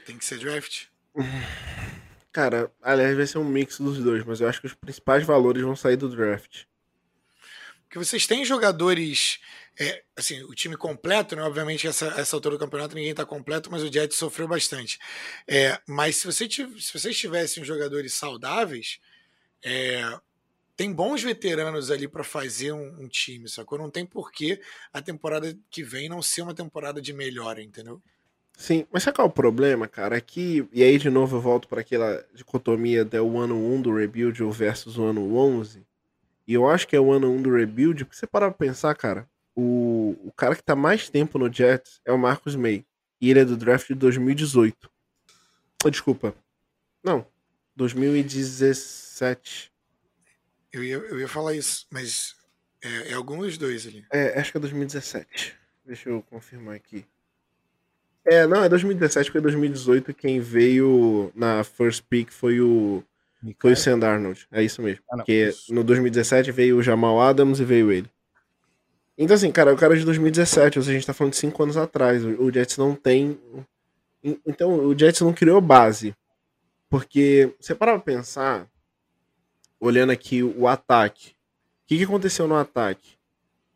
[0.06, 0.86] Tem que ser draft?
[2.32, 5.62] Cara, aliás, vai ser um mix dos dois, mas eu acho que os principais valores
[5.62, 6.64] vão sair do draft.
[7.82, 9.38] Porque vocês têm jogadores.
[9.78, 11.42] É, assim, o time completo, né?
[11.42, 14.98] Obviamente, essa, essa altura do campeonato ninguém está completo, mas o Jets sofreu bastante.
[15.46, 18.98] É, mas se, você, se vocês tivessem jogadores saudáveis,
[19.62, 20.02] é,
[20.76, 23.78] tem bons veteranos ali para fazer um, um, time, sacou?
[23.78, 24.60] Não tem porquê
[24.92, 28.00] a temporada que vem não ser uma temporada de melhora, entendeu?
[28.56, 30.16] Sim, mas sabe qual é o problema, cara?
[30.16, 34.42] Aqui, e aí de novo eu volto para aquela dicotomia do ano 1 do rebuild
[34.52, 35.84] versus o ano 11.
[36.46, 38.94] E eu acho que é o ano 1 do rebuild, porque você para pra pensar,
[38.94, 42.84] cara, o, o cara que tá mais tempo no Jets é o Marcus May.
[43.20, 44.90] E ele é do draft de 2018.
[45.84, 46.34] Oh, desculpa.
[47.02, 47.26] Não,
[47.74, 49.71] 2017.
[50.72, 52.34] Eu ia, eu ia falar isso, mas
[52.82, 54.04] é, é algum dos dois ali.
[54.10, 55.54] É, acho que é 2017.
[55.84, 57.04] Deixa eu confirmar aqui.
[58.24, 63.02] É, não, é 2017, porque 2018 quem veio na first pick foi o
[63.58, 64.46] foi o Sam Darnold.
[64.52, 65.02] É isso mesmo.
[65.10, 65.74] Ah, porque isso.
[65.74, 68.08] no 2017 veio o Jamal Adams e veio ele.
[69.18, 71.38] Então, assim, cara, o cara é de 2017, ou seja, a gente tá falando de
[71.38, 72.24] 5 anos atrás.
[72.24, 73.38] O Jets não tem.
[74.46, 76.14] Então, o Jets não criou base.
[76.88, 78.68] Porque, você para pra pensar,
[79.82, 81.30] olhando aqui o ataque.
[81.30, 81.34] O
[81.88, 83.16] que, que aconteceu no ataque?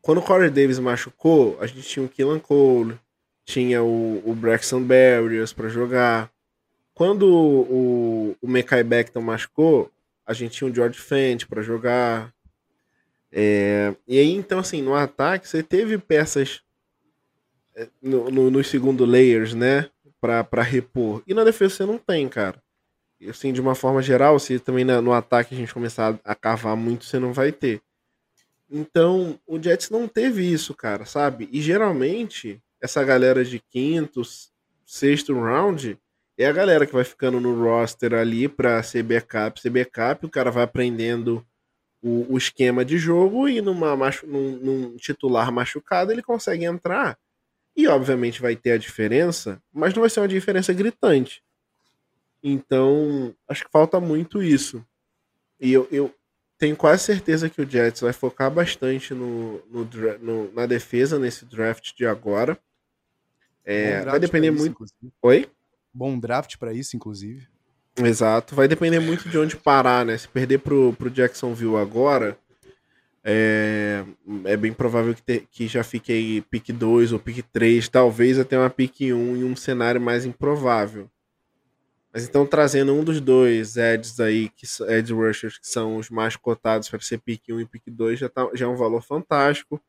[0.01, 2.97] Quando o Corey Davis machucou, a gente tinha o Killan Cole,
[3.43, 6.31] tinha o, o Braxton Berrios para jogar.
[6.93, 9.91] Quando o, o, Mekai Beckton machucou,
[10.25, 12.33] a gente tinha o George Fent para jogar.
[13.29, 16.61] É, e aí, então, assim, no ataque, você teve peças
[17.75, 19.89] é, no, no, segundo layers, né?
[20.19, 21.21] para repor.
[21.27, 22.61] E na defesa você não tem, cara.
[23.27, 27.05] Assim, de uma forma geral, se também no ataque a gente começar a cavar muito,
[27.05, 27.81] você não vai ter.
[28.69, 31.47] Então, o Jets não teve isso, cara, sabe?
[31.51, 34.21] E geralmente, essa galera de quinto,
[34.85, 35.97] sexto round
[36.37, 40.29] é a galera que vai ficando no roster ali para ser backup, ser backup, o
[40.29, 41.45] cara vai aprendendo
[42.01, 47.17] o, o esquema de jogo e numa, num, num titular machucado ele consegue entrar.
[47.75, 51.43] E obviamente vai ter a diferença, mas não vai ser uma diferença gritante.
[52.43, 54.85] Então, acho que falta muito isso.
[55.59, 56.13] E eu, eu
[56.57, 61.45] tenho quase certeza que o Jets vai focar bastante no, no, no na defesa nesse
[61.45, 62.57] draft de agora.
[63.65, 64.83] É, vai depender muito.
[64.83, 65.47] Isso, Oi?
[65.93, 67.47] Bom draft para isso, inclusive.
[67.97, 68.55] Exato.
[68.55, 70.17] Vai depender muito de onde parar, né?
[70.17, 72.37] Se perder pro, pro Jacksonville agora,
[73.23, 74.05] é,
[74.45, 78.39] é bem provável que, te, que já fique aí pick 2 ou pick 3, talvez
[78.39, 79.05] até uma pick 1
[79.37, 81.09] em um cenário mais improvável.
[82.17, 86.35] Mas então trazendo um dos dois Eds aí, que Ed Rushers, que são os mais
[86.35, 89.79] cotados para ser pick 1 e pick 2, já, tá, já é um valor fantástico.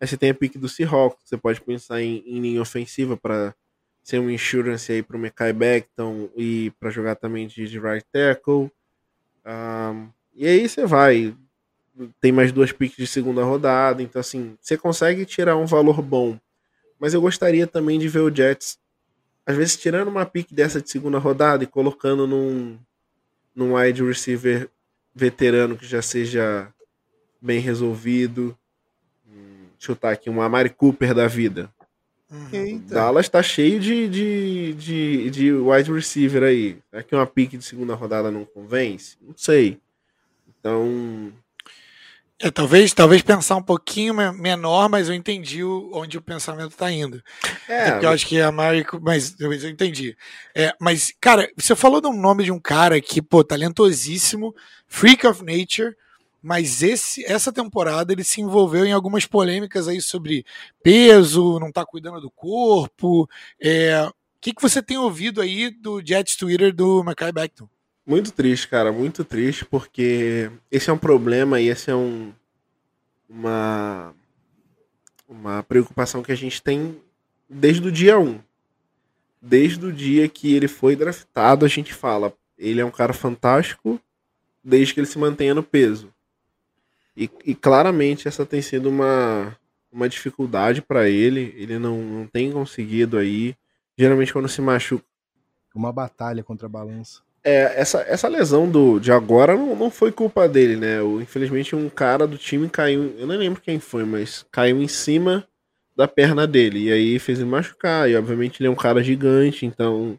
[0.00, 3.54] Aí você tem a pick do Seahawks, você pode pensar em, em linha ofensiva para
[4.02, 8.04] ser um insurance aí para o Mekai Beckton e para jogar também de, de right
[8.10, 8.68] tackle.
[9.46, 11.36] Um, e aí você vai.
[12.20, 16.36] Tem mais duas picks de segunda rodada, então assim, você consegue tirar um valor bom.
[16.98, 18.76] Mas eu gostaria também de ver o Jets,
[19.46, 22.76] às vezes, tirando uma pick dessa de segunda rodada e colocando num,
[23.54, 24.68] num wide receiver
[25.14, 26.68] veterano que já seja
[27.40, 28.58] bem resolvido
[29.78, 31.70] chutar aqui, um Amari Cooper da vida.
[32.30, 32.78] Uhum.
[32.86, 36.78] Dallas tá cheio de, de, de, de wide receiver aí.
[36.90, 39.16] Será que uma pique de segunda rodada não convence?
[39.20, 39.78] Não sei.
[40.48, 41.32] Então.
[42.38, 46.92] É, talvez, talvez pensar um pouquinho menor, mas eu entendi o, onde o pensamento está
[46.92, 47.22] indo.
[47.66, 50.14] É, é porque eu acho que a Mari, mas eu entendi.
[50.54, 54.54] É, mas, cara, você falou do nome de um cara que, pô, talentosíssimo,
[54.86, 55.96] freak of nature,
[56.42, 60.44] mas esse, essa temporada ele se envolveu em algumas polêmicas aí sobre
[60.82, 63.26] peso, não tá cuidando do corpo.
[63.58, 67.66] É, o que, que você tem ouvido aí do Jets Twitter do Mackay Beckton?
[68.06, 72.32] Muito triste, cara, muito triste, porque esse é um problema e esse é um
[73.28, 74.14] uma
[75.28, 77.00] uma preocupação que a gente tem
[77.48, 78.38] desde o dia 1.
[79.42, 84.00] Desde o dia que ele foi draftado, a gente fala, ele é um cara fantástico
[84.62, 86.12] desde que ele se mantenha no peso.
[87.16, 89.56] E, e claramente essa tem sido uma,
[89.90, 91.54] uma dificuldade para ele.
[91.56, 93.56] Ele não, não tem conseguido aí.
[93.96, 95.04] Geralmente quando se machuca.
[95.74, 97.25] Uma batalha contra a balança.
[97.48, 101.00] É, essa, essa lesão do, de agora não, não foi culpa dele, né?
[101.00, 103.14] O, infelizmente um cara do time caiu.
[103.16, 105.46] Eu não lembro quem foi, mas caiu em cima
[105.94, 106.88] da perna dele.
[106.88, 108.10] E aí fez ele machucar.
[108.10, 110.18] E obviamente ele é um cara gigante, então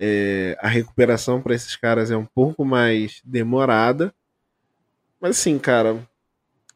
[0.00, 4.12] é, a recuperação para esses caras é um pouco mais demorada.
[5.20, 6.04] Mas assim, cara,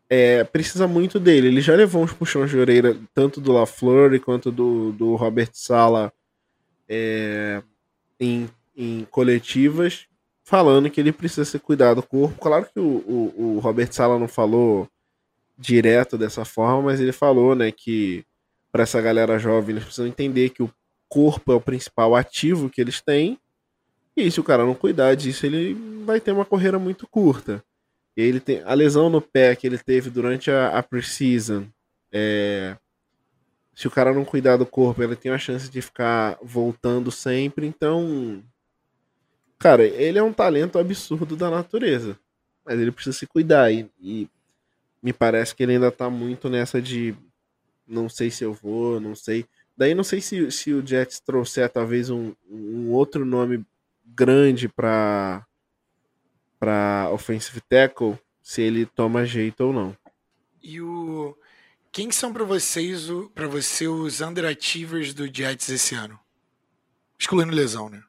[0.09, 1.49] é, precisa muito dele.
[1.49, 6.12] Ele já levou uns puxões de orelha, tanto do LaFleur quanto do, do Robert Sala
[6.88, 7.61] é,
[8.21, 10.07] em, em coletivas,
[10.45, 12.41] falando que ele precisa se cuidar do corpo.
[12.41, 14.89] Claro que o, o, o Robert Sala não falou
[15.59, 18.25] direto dessa forma, mas ele falou né, que
[18.71, 20.73] para essa galera jovem eles precisam entender que o
[21.09, 23.39] corpo é o principal ativo que eles têm.
[24.17, 27.63] E se o cara não cuidar disso, ele vai ter uma carreira muito curta.
[28.17, 31.67] Ele tem a lesão no pé que ele teve durante a, a preseason.
[32.13, 32.77] É,
[33.75, 37.67] se o cara não cuidar do corpo, ele tem a chance de ficar voltando sempre.
[37.67, 38.43] Então,
[39.62, 42.18] cara, ele é um talento absurdo da natureza.
[42.64, 43.72] Mas ele precisa se cuidar.
[43.72, 44.29] E, e
[45.01, 47.14] me parece que ele ainda tá muito nessa de
[47.87, 49.46] não sei se eu vou, não sei.
[49.77, 53.64] Daí não sei se, se o Jets trouxer talvez um, um outro nome
[54.05, 55.46] grande para
[56.59, 59.96] para offensive tackle, se ele toma jeito ou não.
[60.62, 61.37] E o
[61.90, 66.18] quem são para vocês para você os underachievers do Jets esse ano?
[67.18, 68.03] Excluindo lesão, né?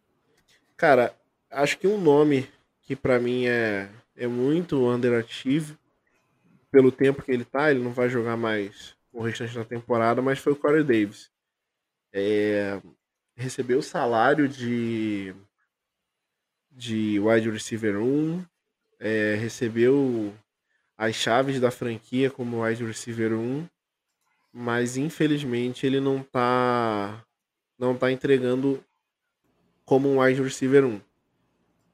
[0.77, 1.15] Cara,
[1.53, 2.49] acho que um nome
[2.81, 5.77] que para mim é é muito underachieve
[6.71, 10.39] pelo tempo que ele tá, ele não vai jogar mais o restante da temporada, mas
[10.39, 11.33] foi o Corey Davis
[12.13, 12.79] é,
[13.35, 15.33] recebeu o salário de,
[16.71, 18.45] de wide receiver 1,
[18.99, 20.33] é, recebeu
[20.95, 23.67] as chaves da franquia como wide receiver 1,
[24.53, 27.25] mas infelizmente ele não tá
[27.79, 28.81] não tá entregando
[29.83, 31.01] como um wide receiver 1.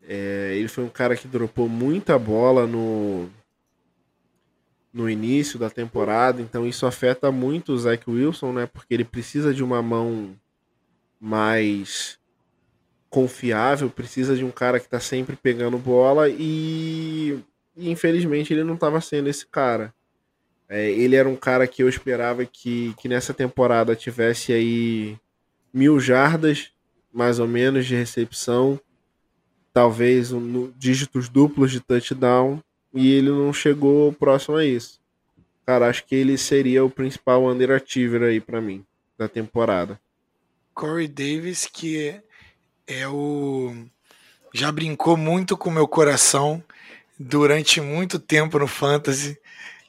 [0.07, 3.29] É, ele foi um cara que dropou muita bola no
[4.91, 8.65] no início da temporada, então isso afeta muito o Zach Wilson, né?
[8.65, 10.35] Porque ele precisa de uma mão
[11.19, 12.17] mais
[13.09, 17.39] confiável, precisa de um cara que está sempre pegando bola e,
[17.75, 19.93] e, infelizmente ele não estava sendo esse cara.
[20.67, 25.17] É, ele era um cara que eu esperava que, que nessa temporada tivesse aí
[25.73, 26.71] mil jardas,
[27.11, 28.79] mais ou menos, de recepção,
[29.73, 32.61] talvez um, dígitos duplos de touchdown,
[32.93, 34.99] e ele não chegou próximo a isso.
[35.65, 38.83] Cara, acho que ele seria o principal underachiever aí para mim
[39.17, 39.99] da temporada.
[40.73, 42.19] Corey Davis, que
[42.87, 43.75] é o
[44.53, 46.63] já brincou muito com meu coração
[47.19, 49.37] durante muito tempo no fantasy.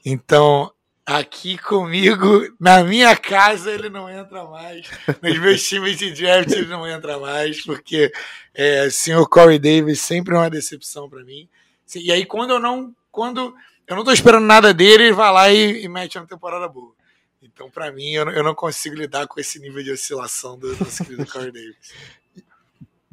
[0.04, 0.70] Então,
[1.10, 4.88] aqui comigo, na minha casa, ele não entra mais.
[5.20, 8.12] Nos meus times de draft, ele não entra mais, porque
[8.54, 11.48] é, assim, o Corey Davis sempre é uma decepção para mim.
[11.96, 12.94] E aí, quando eu não.
[13.10, 13.52] Quando
[13.88, 16.94] eu não tô esperando nada dele, ele vai lá e, e mete uma temporada boa.
[17.42, 20.76] Então, para mim, eu não, eu não, consigo lidar com esse nível de oscilação do
[20.76, 21.92] nosso querido Corey Davis.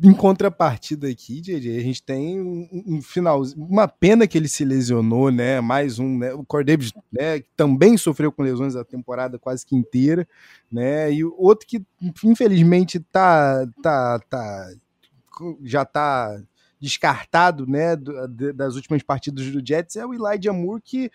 [0.01, 4.63] Em contrapartida aqui, JJ, a gente tem um, um, final, uma pena que ele se
[4.63, 5.59] lesionou, né?
[5.59, 6.31] Mais um, né?
[6.35, 7.41] O Corey Davis, né?
[7.55, 10.27] Também sofreu com lesões a temporada quase que inteira,
[10.71, 11.11] né?
[11.11, 11.83] E outro que
[12.23, 14.71] infelizmente tá, tá, tá,
[15.63, 16.43] já tá
[16.79, 17.95] descartado né,
[18.53, 21.11] das últimas partidas do Jets é o Elijah Moore, que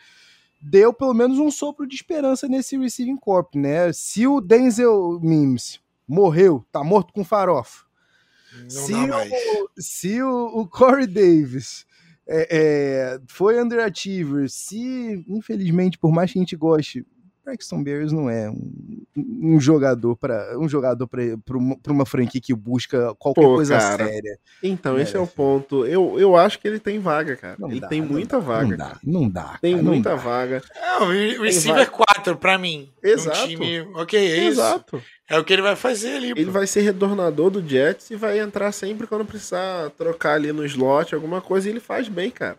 [0.60, 3.92] deu pelo menos um sopro de esperança nesse receiving corp, né?
[3.92, 7.91] Se o Denzel Mims morreu, tá morto com farofa.
[8.68, 11.86] Se, o, se o, o Corey Davis
[12.26, 17.04] é, é, foi underachiever, se infelizmente, por mais que a gente goste,
[17.44, 22.54] Braxton Bears não é um, um jogador para um jogador para uma, uma franquia que
[22.54, 24.38] busca qualquer Pô, coisa cara, séria.
[24.62, 25.84] Então, esse é o ponto.
[25.84, 27.56] Eu, eu acho que ele tem vaga, cara.
[27.58, 28.68] Não ele dá, tem muita dá, vaga.
[28.68, 29.58] Não dá, não dá.
[29.60, 30.62] Tem cara, muita vaga.
[30.74, 32.88] É, o receiver 4 para mim.
[33.02, 33.40] Exato.
[33.40, 34.96] Um time, ok, é Exato.
[34.96, 35.06] isso.
[35.28, 36.30] É o que ele vai fazer ali.
[36.30, 36.52] Ele pô.
[36.52, 41.14] vai ser retornador do Jets e vai entrar sempre quando precisar trocar ali no slot,
[41.14, 42.58] alguma coisa, e ele faz bem, cara.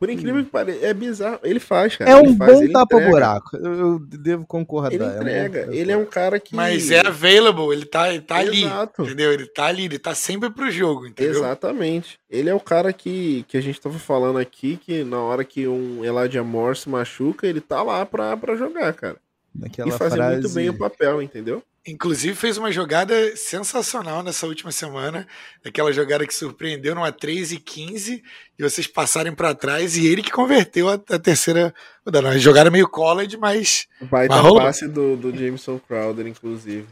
[0.00, 1.40] Por incrível que pareça, é bizarro.
[1.42, 2.10] Ele faz, cara.
[2.10, 3.54] É um faz, bom tapa-buraco.
[3.58, 4.94] Eu, eu devo concordar.
[4.94, 5.68] Ele é um entrega.
[5.70, 6.56] ele é um cara que.
[6.56, 8.64] Mas é available, ele tá, ele tá ali.
[8.64, 9.02] Exato.
[9.02, 9.30] Entendeu?
[9.30, 11.40] Ele tá ali, ele tá sempre pro jogo, entendeu?
[11.44, 12.18] Exatamente.
[12.30, 15.68] Ele é o cara que, que a gente tava falando aqui, que na hora que
[15.68, 19.18] um Elijah Moore se machuca, ele tá lá pra, pra jogar, cara.
[19.60, 20.40] Naquela e fazer frase...
[20.40, 21.62] muito bem o papel, entendeu?
[21.86, 25.26] Inclusive fez uma jogada sensacional nessa última semana,
[25.64, 28.22] aquela jogada que surpreendeu numa 3 e 15
[28.58, 31.74] e vocês passarem para trás e ele que converteu a, a terceira.
[32.06, 36.88] Uma jogada meio college, mas Vai dar passe do, do Jameson Crowder, inclusive.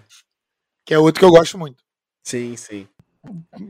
[0.85, 1.83] que é outro que eu gosto muito.
[2.23, 2.87] Sim, sim.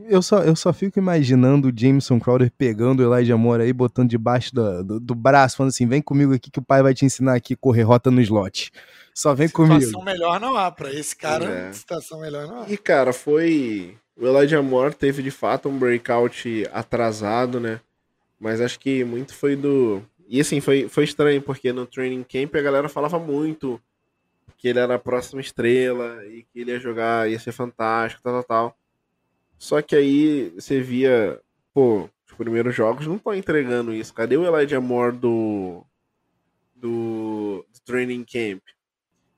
[0.07, 4.09] Eu só, eu só fico imaginando o Jameson Crowder pegando o Elijah Moore aí, botando
[4.09, 7.05] debaixo do, do, do braço, falando assim: vem comigo aqui que o pai vai te
[7.05, 8.71] ensinar aqui a correr rota no slot.
[9.13, 9.81] Só vem comigo.
[9.81, 11.45] Situação melhor não há para esse cara.
[11.45, 11.73] É.
[11.73, 12.69] Situação melhor não há.
[12.69, 13.97] E, cara, foi.
[14.15, 17.79] O Elijah Moore teve de fato um breakout atrasado, né?
[18.39, 20.01] Mas acho que muito foi do.
[20.27, 23.81] E assim, foi, foi estranho, porque no training camp a galera falava muito
[24.59, 28.33] que ele era a próxima estrela e que ele ia jogar, ia ser fantástico, tal,
[28.33, 28.77] tal, tal.
[29.59, 31.39] Só que aí você via,
[31.73, 34.13] pô, os primeiros jogos não estão entregando isso.
[34.13, 35.85] Cadê o Elijah Moore do,
[36.73, 38.63] do, do training camp?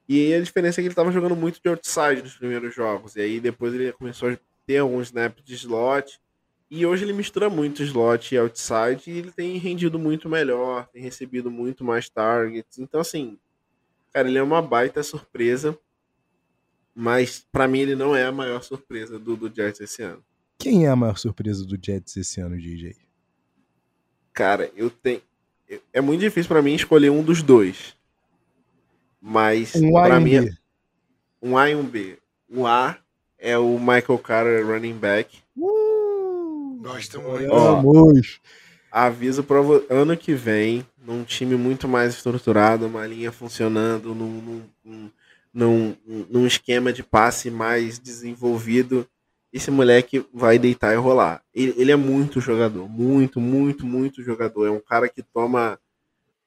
[0.07, 3.15] E aí a diferença é que ele tava jogando muito de outside nos primeiros jogos.
[3.15, 6.21] E aí depois ele começou a ter alguns snaps de slot.
[6.69, 11.01] E hoje ele mistura muito slot e outside e ele tem rendido muito melhor, tem
[11.01, 12.77] recebido muito mais targets.
[12.77, 13.37] Então, assim,
[14.13, 15.77] cara, ele é uma baita surpresa.
[16.95, 20.23] Mas pra mim ele não é a maior surpresa do, do Jets esse ano.
[20.57, 22.95] Quem é a maior surpresa do Jets esse ano, DJ?
[24.33, 25.21] Cara, eu tenho.
[25.93, 27.95] É muito difícil pra mim escolher um dos dois.
[29.19, 30.49] Mas Um A pra um mim é
[31.41, 32.17] um A e um B.
[32.49, 32.97] O A
[33.37, 35.39] é o Michael Carter running back.
[36.81, 37.49] Gosto muito.
[37.49, 38.39] Vamos.
[38.91, 44.63] Aviso para ano que vem, num time muito mais estruturado, uma linha funcionando, num, num,
[44.83, 45.11] num,
[45.53, 45.95] num,
[46.29, 49.07] num esquema de passe mais desenvolvido,
[49.51, 51.43] esse moleque vai deitar e rolar.
[51.53, 54.65] Ele, ele é muito jogador, muito, muito, muito jogador.
[54.65, 55.77] É um cara que toma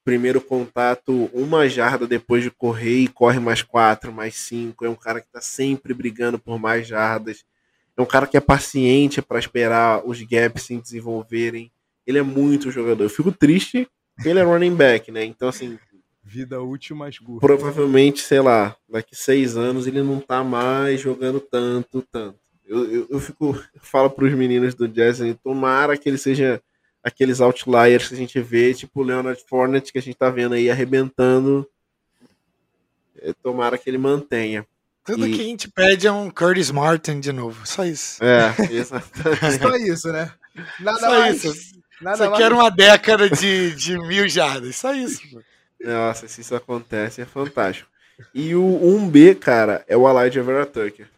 [0.03, 4.85] primeiro contato uma jarda depois de correr e corre mais quatro, mais cinco.
[4.85, 7.45] É um cara que tá sempre brigando por mais jardas.
[7.97, 11.71] É um cara que é paciente para esperar os gaps se desenvolverem.
[12.07, 13.05] Ele é muito jogador.
[13.05, 13.87] Eu fico triste
[14.25, 15.25] ele é running back, né?
[15.25, 15.79] Então, assim,
[16.27, 17.47] Vida útil mais curta.
[17.47, 22.39] provavelmente, sei lá, daqui seis anos ele não tá mais jogando tanto, tanto.
[22.67, 26.63] Eu, eu, eu fico, eu falo pros meninos do Jazz, assim, tomara que ele seja
[27.03, 30.55] aqueles outliers que a gente vê, tipo o Leonard Fournette que a gente tá vendo
[30.55, 31.69] aí arrebentando.
[33.21, 34.67] É, Tomara que ele mantenha.
[35.05, 37.67] Tudo E- que a gente pede é um Curtis Martin de novo.
[37.67, 38.23] Só isso.
[38.25, 39.59] É, exatamente.
[39.63, 40.33] Só isso, né?
[40.81, 41.45] Nada Só mais.
[41.45, 41.75] isso.
[42.01, 42.39] Nada Só mais.
[42.43, 44.77] quero uma década de, de mil jardas.
[44.77, 45.21] Só isso.
[45.31, 45.43] pô.
[45.85, 47.89] Nossa, se isso acontece é fantástico.
[48.35, 51.09] E o 1B, cara, é o Elijah Vera Tucker.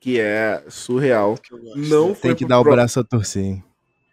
[0.00, 1.36] Que é surreal.
[1.38, 1.54] Que.
[1.88, 3.64] Não foi Tem que dar o pro- braço a torcer, hein?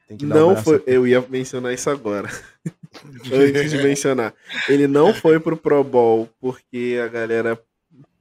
[0.07, 0.83] Tem que dar o Não braço foi.
[0.85, 2.29] Eu ia mencionar isso agora.
[3.31, 4.33] Antes de mencionar.
[4.67, 7.59] Ele não foi pro Pro Bowl porque a galera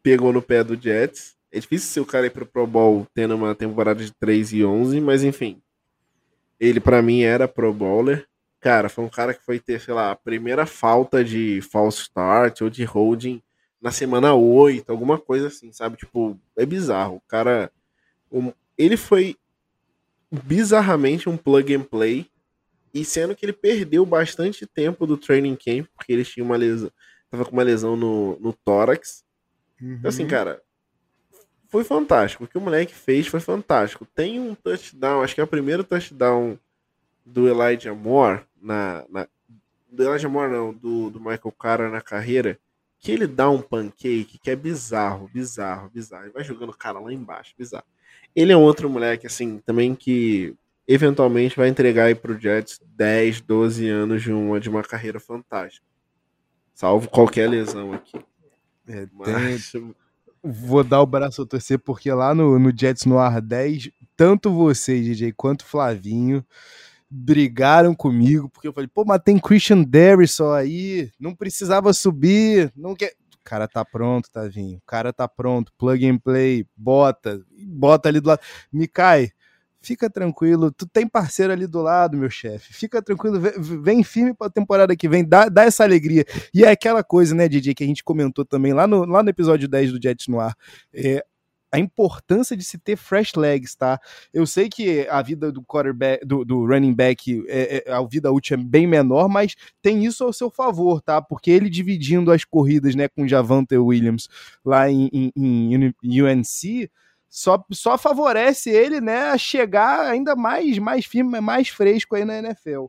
[0.03, 1.35] pegou no pé do Jets.
[1.53, 4.65] É difícil se o cara ir pro Pro Bowl tendo uma temporada de 3 e
[4.65, 5.61] 11, mas enfim.
[6.61, 8.27] Ele pra mim era Pro Bowler.
[8.61, 12.61] Cara, foi um cara que foi ter, sei lá, a primeira falta de false start
[12.63, 13.41] ou de holding
[13.81, 15.97] na semana 8, alguma coisa assim, sabe?
[15.97, 17.17] Tipo, é bizarro.
[17.17, 17.71] O cara.
[18.33, 19.37] um- ele foi
[20.31, 22.27] bizarramente um plug and play.
[22.93, 26.91] E sendo que ele perdeu bastante tempo do training camp, porque ele tinha uma lesão.
[27.31, 29.25] Tava com uma lesão no, no tórax.
[29.81, 30.61] Então, assim, cara,
[31.69, 32.45] foi fantástico.
[32.45, 34.07] O que o moleque fez foi fantástico.
[34.15, 36.59] Tem um touchdown, acho que é o primeiro touchdown
[37.33, 39.05] do Elijah Moore na.
[39.09, 39.29] na
[39.91, 42.59] do Elijah Moore, não, do, do Michael Carter na carreira.
[43.01, 46.25] Que ele dá um pancake que é bizarro, bizarro, bizarro.
[46.25, 47.85] Ele vai jogando o cara lá embaixo, bizarro.
[48.35, 50.55] Ele é outro moleque, assim, também que
[50.87, 55.87] eventualmente vai entregar aí pro Jets 10, 12 anos de uma, de uma carreira fantástica.
[56.75, 58.19] Salvo qualquer lesão aqui.
[58.87, 59.73] É, tem- Mas,
[60.43, 64.53] Vou dar o braço a torcer, porque lá no, no Jets no Ar 10, tanto
[64.53, 66.45] você, DJ, quanto o Flavinho
[67.11, 72.95] brigaram comigo, porque eu falei, pô, mas tem Christian Darrison aí, não precisava subir, não
[72.95, 73.13] quer.
[73.35, 74.77] O cara tá pronto, Tavinho.
[74.77, 78.41] O cara tá pronto, plug and play, bota, bota ali do lado.
[78.71, 79.33] Mikai,
[79.81, 82.75] fica tranquilo, tu tem parceiro ali do lado, meu chefe.
[82.75, 86.27] Fica tranquilo, vem, vem firme pra temporada que vem, dá, dá essa alegria.
[86.53, 89.31] E é aquela coisa, né, DJ, que a gente comentou também lá no, lá no
[89.31, 90.55] episódio 10 do Jets no ar.
[90.93, 91.25] É,
[91.71, 94.01] a importância de se ter fresh legs, tá?
[94.33, 98.33] Eu sei que a vida do quarterback, do, do running back, é, é, a vida
[98.33, 101.21] útil é bem menor, mas tem isso ao seu favor, tá?
[101.21, 104.29] Porque ele dividindo as corridas, né, com Javante Williams
[104.65, 105.33] lá em, em,
[106.03, 106.91] em UNC,
[107.29, 112.39] só, só favorece ele, né, a chegar ainda mais, mais firme, mais fresco aí na
[112.39, 112.87] NFL.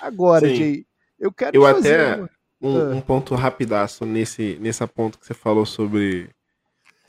[0.00, 0.54] Agora, Sim.
[0.54, 0.86] Jay,
[1.18, 2.00] eu quero eu fazer...
[2.00, 2.22] até
[2.60, 2.94] um, ah.
[2.94, 6.30] um, ponto rapidaço nesse, nesse ponto que você falou sobre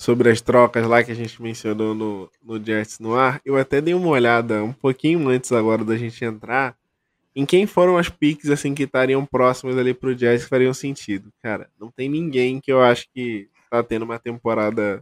[0.04, 3.80] sobre as trocas lá que a gente mencionou no, no Jets no ar, eu até
[3.80, 6.76] dei uma olhada um pouquinho antes agora da gente entrar
[7.34, 11.32] em quem foram as picks assim que estariam próximas ali pro Jets que fariam sentido.
[11.42, 15.02] Cara, não tem ninguém que eu acho que tá tendo uma temporada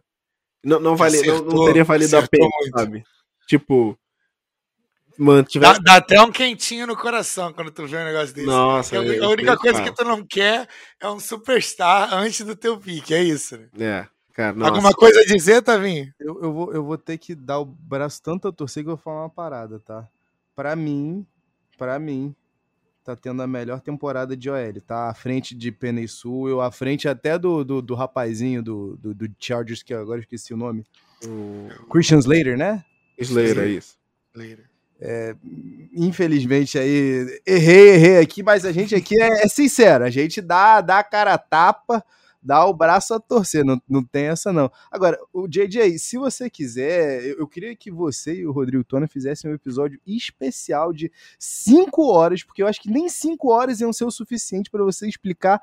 [0.63, 2.79] não, não, vale, acertou, não, não teria valido a pena, muito.
[2.79, 3.03] sabe?
[3.47, 3.97] Tipo,
[5.17, 5.73] mantiver...
[5.73, 8.45] Dá, dá, até um quentinho no coração quando tu vê um negócio desse.
[8.45, 12.77] Nossa, a, a única coisa que tu não quer é um superstar antes do teu
[12.77, 13.67] pique, é isso, né?
[13.79, 14.20] É.
[14.33, 16.13] Cara, Alguma coisa a dizer, Tavinho?
[16.19, 18.95] Eu, eu, vou, eu vou ter que dar o braço tanto a torcer que eu
[18.95, 20.07] vou falar uma parada, tá?
[20.55, 21.25] Pra mim,
[21.77, 22.33] pra mim,
[23.03, 25.09] tá tendo a melhor temporada de OL, tá?
[25.09, 29.13] À frente de Penny Sul, eu à frente até do, do, do rapazinho do, do,
[29.13, 30.85] do, Chargers, que agora esqueci o nome.
[31.25, 32.83] O Christian Slater, né?
[33.17, 33.97] Slater, é isso.
[34.33, 34.69] Slater.
[35.03, 35.35] É,
[35.95, 40.79] infelizmente aí errei, errei aqui, mas a gente aqui é, é sincero, a gente dá,
[40.79, 42.05] dá a cara a tapa
[42.41, 44.71] dá o braço a torcer, não, não tem essa não.
[44.89, 49.07] Agora, o JJ, se você quiser, eu, eu queria que você e o Rodrigo Tona
[49.07, 53.93] fizessem um episódio especial de 5 horas, porque eu acho que nem 5 horas iam
[53.93, 55.61] ser o suficiente para você explicar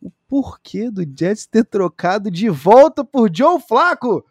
[0.00, 4.24] o porquê do Jets ter trocado de volta por Joe Flaco.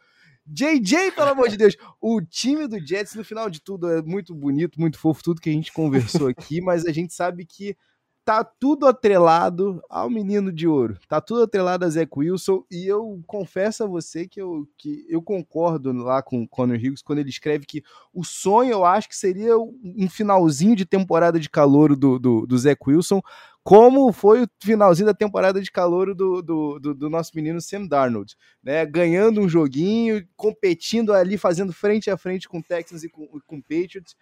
[0.46, 4.36] JJ, pelo amor de Deus, o time do Jets, no final de tudo, é muito
[4.36, 7.76] bonito, muito fofo, tudo que a gente conversou aqui, mas a gente sabe que
[8.24, 10.98] tá tudo atrelado ao menino de ouro.
[11.08, 12.64] Tá tudo atrelado a Zach Wilson.
[12.70, 17.02] E eu confesso a você que eu, que eu concordo lá com o Conor Hughes
[17.02, 21.50] quando ele escreve que o sonho eu acho que seria um finalzinho de temporada de
[21.50, 23.22] calor do, do, do Zach Wilson,
[23.64, 27.86] como foi o finalzinho da temporada de calor do, do, do, do nosso menino Sam
[27.86, 28.86] Darnold, né?
[28.86, 34.16] Ganhando um joguinho, competindo ali, fazendo frente a frente com Texans e com, com Patriots.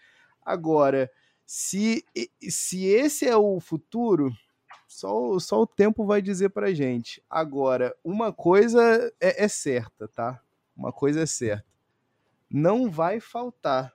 [0.45, 1.10] Agora,
[1.52, 2.06] se,
[2.47, 4.32] se esse é o futuro,
[4.88, 7.24] só, só o tempo vai dizer pra gente.
[7.28, 10.39] Agora, uma coisa é, é certa, tá?
[10.78, 11.66] Uma coisa é certa.
[12.52, 13.91] Não vai faltar,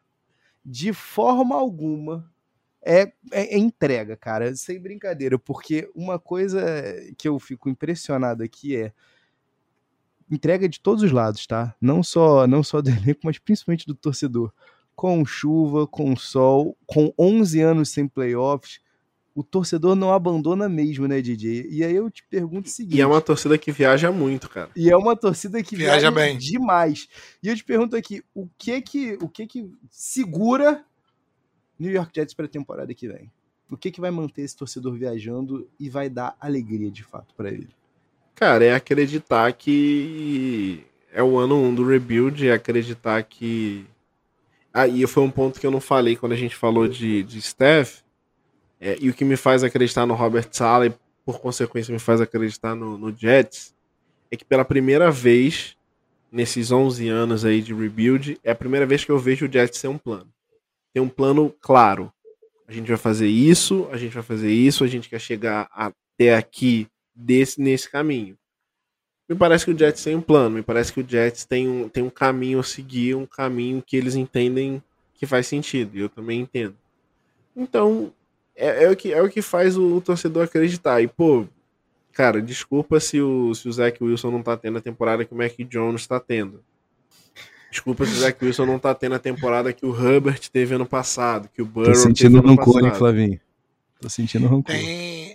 [0.67, 2.29] de forma alguma,
[2.83, 6.61] é, é, é, entrega, cara, sem brincadeira, porque uma coisa
[7.17, 8.93] que eu fico impressionado aqui é
[10.29, 11.73] entrega de todos os lados, tá?
[11.81, 14.53] Não só não só do elenco, mas principalmente do torcedor
[14.95, 18.80] com chuva, com sol, com 11 anos sem playoffs,
[19.34, 21.66] o torcedor não abandona mesmo, né, DJ?
[21.68, 22.97] E aí eu te pergunto o seguinte.
[22.97, 24.70] E é uma torcida que viaja muito, cara.
[24.76, 27.09] E é uma torcida que viaja, viaja bem demais.
[27.42, 30.84] E eu te pergunto aqui, o que que, o que que segura
[31.78, 33.30] New York Jets para a temporada que vem?
[33.68, 37.49] O que que vai manter esse torcedor viajando e vai dar alegria de fato para
[37.49, 37.70] ele?
[38.36, 43.84] Cara, é acreditar que é o ano 1 um do rebuild, é acreditar que
[44.77, 47.41] ah, e foi um ponto que eu não falei quando a gente falou de, de
[47.41, 48.01] Steph.
[48.81, 50.95] É, e o que me faz acreditar no Robert Sala e,
[51.25, 53.72] por consequência, me faz acreditar no, no Jets
[54.33, 55.77] é que pela primeira vez
[56.31, 59.81] nesses 11 anos aí de rebuild, é a primeira vez que eu vejo o Jets
[59.81, 60.29] ter um plano.
[60.93, 62.12] Tem um plano claro.
[62.66, 66.35] A gente vai fazer isso, a gente vai fazer isso, a gente quer chegar até
[66.35, 68.37] aqui desse nesse caminho.
[69.29, 71.89] Me parece que o Jets tem um plano, me parece que o Jets tem um,
[71.89, 74.83] tem um caminho a seguir, um caminho que eles entendem
[75.14, 76.75] que faz sentido, e eu também entendo.
[77.57, 78.12] Então,
[78.55, 81.01] é, é, o, que, é o que faz o, o, torcedor acreditar.
[81.01, 81.47] E, pô,
[82.12, 85.37] cara, desculpa se o, se o Zach Wilson não tá tendo a temporada que o
[85.37, 86.62] Mac Jones tá tendo.
[87.70, 90.87] Desculpa se o Zach Wilson não tá tendo a temporada que o Herbert teve ano
[90.87, 93.41] passado, que o Burrow Tô sentindo rancor, hein, Flavinho?
[94.01, 94.75] Tô sentindo rancor.
[94.75, 95.34] Tem,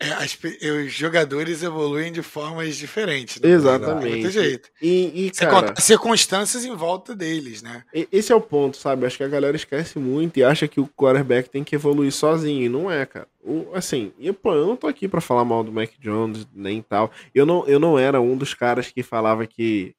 [0.00, 0.38] é, as,
[0.86, 3.38] os jogadores evoluem de formas diferentes.
[3.38, 3.50] Né?
[3.50, 4.24] Exatamente.
[4.24, 4.70] Não jeito.
[4.80, 7.84] E, e cara, circunstâncias em volta deles, né?
[8.10, 9.04] Esse é o ponto, sabe?
[9.04, 12.64] Acho que a galera esquece muito e acha que o quarterback tem que evoluir sozinho.
[12.64, 13.28] E não é, cara.
[13.44, 16.80] O, assim, eu, pô, eu não tô aqui para falar mal do Mac Jones, nem
[16.80, 17.10] tal.
[17.34, 19.94] Eu não, eu não era um dos caras que falava que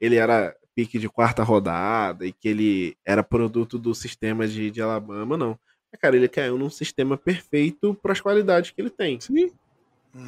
[0.00, 4.80] ele era pique de quarta rodada e que ele era produto do sistema de, de
[4.80, 5.58] Alabama, não.
[6.00, 9.20] Cara, ele caiu num sistema perfeito para as qualidades que ele tem.
[9.20, 9.52] Sim.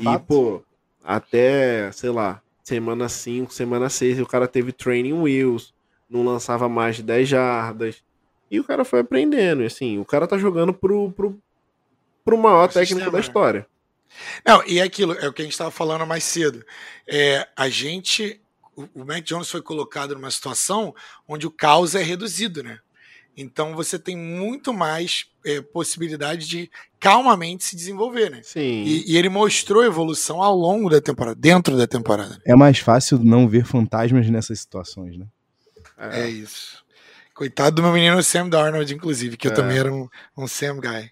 [0.01, 0.25] E, Fato.
[0.25, 0.63] pô,
[1.03, 5.75] até, sei lá, semana 5, semana 6, o cara teve training wheels,
[6.09, 8.03] não lançava mais de 10 jardas.
[8.51, 9.63] E o cara foi aprendendo.
[9.63, 11.39] E assim, o cara tá jogando pro, pro,
[12.25, 13.13] pro maior o técnico sistema.
[13.13, 13.67] da história.
[14.47, 16.65] Não, e é aquilo, é o que a gente estava falando mais cedo.
[17.07, 18.41] É, a gente
[18.77, 20.95] o, o Mac Jones foi colocado numa situação
[21.27, 22.79] onde o caos é reduzido, né?
[23.37, 26.71] Então você tem muito mais é, possibilidade de
[27.01, 28.41] calmamente se desenvolver, né?
[28.43, 28.85] Sim.
[28.85, 32.41] E, e, ele mostrou evolução ao longo da temporada, dentro da temporada.
[32.47, 35.27] É mais fácil não ver fantasmas nessas situações, né?
[35.99, 36.85] É, é isso.
[37.35, 39.51] Coitado do meu menino Sam Darnold, inclusive, que é.
[39.51, 41.11] eu também era um, um Sam guy.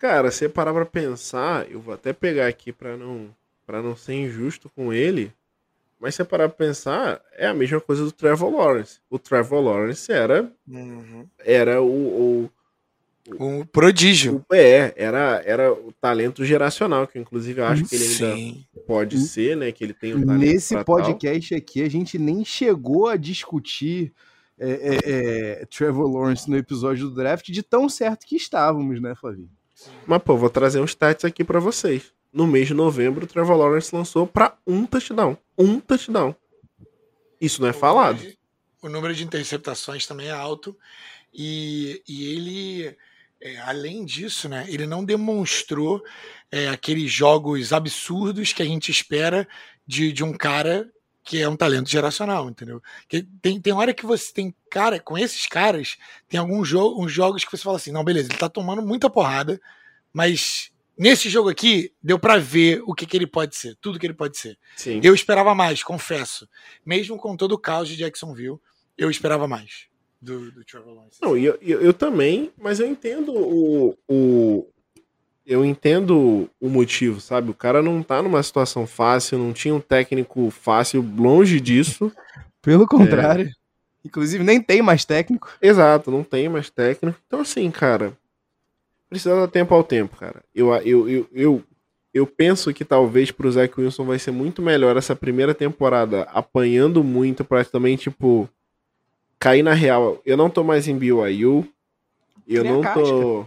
[0.00, 3.34] Cara, se parar pra pensar, eu vou até pegar aqui pra não,
[3.64, 5.32] pra não ser injusto com ele.
[6.00, 9.00] Mas se você parar pra pensar, é a mesma coisa do Trevor Lawrence.
[9.08, 11.26] O Trevor Lawrence era, uhum.
[11.38, 12.50] era o,
[13.28, 14.44] o, um prodígio.
[14.50, 18.24] O, é, era, era o talento geracional, que inclusive eu acho que ele Sim.
[18.24, 19.72] ainda pode ser, né?
[19.72, 21.58] Que ele tem um talento Nesse podcast tal.
[21.58, 24.12] aqui, a gente nem chegou a discutir
[24.58, 24.98] é, é,
[25.62, 29.50] é, Trevor Lawrence no episódio do draft de tão certo que estávamos, né, Flavinho?
[30.06, 33.56] Mas, pô, vou trazer uns stats aqui para vocês no mês de novembro, o Trevor
[33.56, 35.38] Lawrence lançou para um touchdown.
[35.56, 36.34] Um touchdown.
[37.40, 38.20] Isso não é falado.
[38.82, 40.76] O número de interceptações também é alto.
[41.32, 42.96] E, e ele,
[43.40, 46.02] é, além disso, né, ele não demonstrou
[46.50, 49.46] é, aqueles jogos absurdos que a gente espera
[49.86, 50.90] de, de um cara
[51.22, 52.82] que é um talento geracional, entendeu?
[53.08, 55.96] Que tem, tem hora que você tem cara, com esses caras,
[56.28, 59.08] tem alguns jo uns jogos que você fala assim, não, beleza, ele tá tomando muita
[59.08, 59.58] porrada,
[60.12, 64.06] mas Nesse jogo aqui, deu para ver o que, que ele pode ser, tudo que
[64.06, 64.56] ele pode ser.
[64.76, 65.00] Sim.
[65.02, 66.48] Eu esperava mais, confesso.
[66.86, 68.58] Mesmo com todo o caos de Jacksonville,
[68.96, 69.86] eu esperava mais
[70.22, 71.18] do, do Trevor Lawrence.
[71.20, 74.68] Não, eu, eu, eu, também, mas eu entendo o, o.
[75.44, 77.50] Eu entendo o motivo, sabe?
[77.50, 82.10] O cara não tá numa situação fácil, não tinha um técnico fácil, longe disso.
[82.62, 83.48] Pelo contrário.
[83.48, 83.50] É...
[84.04, 85.50] Inclusive, nem tem mais técnico.
[85.60, 87.18] Exato, não tem mais técnico.
[87.26, 88.16] Então, assim, cara
[89.08, 90.42] precisa dar tempo ao tempo, cara.
[90.54, 91.62] Eu, eu, eu, eu,
[92.12, 97.02] eu penso que talvez pro Zach Wilson vai ser muito melhor essa primeira temporada apanhando
[97.02, 98.48] muito pra também, tipo,
[99.38, 100.20] cair na real.
[100.24, 101.66] Eu não tô mais em BYU.
[102.46, 103.46] Eu não tô.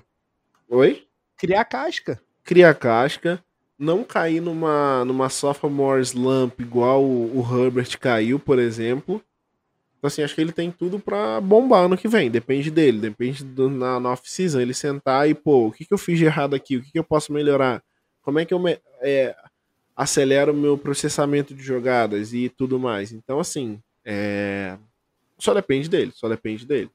[0.69, 1.03] Oi?
[1.37, 2.19] Criar casca.
[2.43, 3.43] Criar casca.
[3.79, 9.21] Não cair numa, numa sophomore slump igual o, o Herbert caiu, por exemplo.
[9.97, 12.29] Então, assim, acho que ele tem tudo para bombar no que vem.
[12.29, 14.59] Depende dele, depende do, na, na off-season.
[14.59, 16.77] Ele sentar e, pô, o que, que eu fiz de errado aqui?
[16.77, 17.83] O que, que eu posso melhorar?
[18.21, 19.35] Como é que eu me, é,
[19.95, 23.11] acelero o meu processamento de jogadas e tudo mais?
[23.11, 24.77] Então, assim, é,
[25.39, 26.91] só depende dele, só depende dele.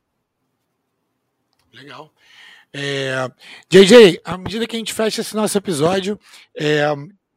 [1.72, 2.12] Legal.
[2.72, 3.30] É,
[3.68, 6.18] JJ, à medida que a gente fecha esse nosso episódio,
[6.56, 6.84] é,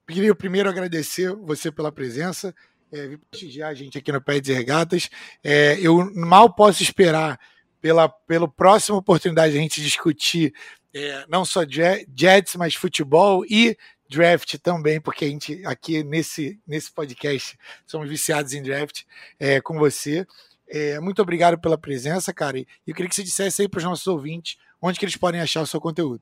[0.08, 2.54] queria primeiro agradecer você pela presença
[2.96, 5.10] é, vir prestigiar a gente aqui no Pé de Regatas.
[5.44, 7.40] É, eu mal posso esperar
[7.82, 10.54] pela, pela próxima oportunidade de a gente discutir
[10.94, 13.78] é, não só Jets, mas futebol e
[14.10, 19.04] draft também, porque a gente aqui nesse, nesse podcast somos viciados em draft
[19.38, 20.26] é, com você.
[20.68, 22.58] É, muito obrigado pela presença, cara.
[22.60, 25.42] E eu queria que você dissesse aí para os nossos ouvintes onde que eles podem
[25.42, 26.22] achar o seu conteúdo.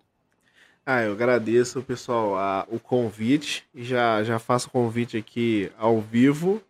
[0.85, 3.65] Ah, eu agradeço, pessoal, a, o convite.
[3.73, 6.61] Já, já faço o convite aqui ao vivo.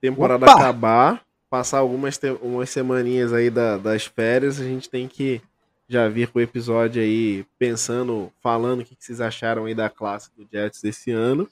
[0.00, 0.54] Temporada Opa!
[0.54, 5.40] acabar, passar algumas umas semaninhas aí da, das férias, a gente tem que
[5.88, 9.88] já vir com o episódio aí pensando, falando o que, que vocês acharam aí da
[9.88, 11.48] classe do Jets desse ano.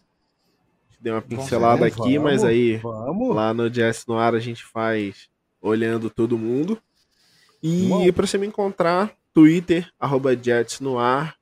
[1.00, 3.34] Deu uma pincelada aqui, vamos, mas aí vamos.
[3.34, 5.28] lá no Jets no ar a gente faz
[5.60, 6.80] olhando todo mundo.
[7.62, 11.34] E para você me encontrar, Twitter, arroba Jets no ar,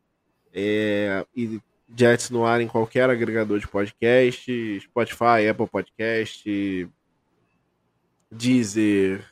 [0.53, 1.61] é, e
[1.95, 6.89] Jets no ar em qualquer agregador de podcast, Spotify, Apple Podcast,
[8.31, 9.25] Deezer,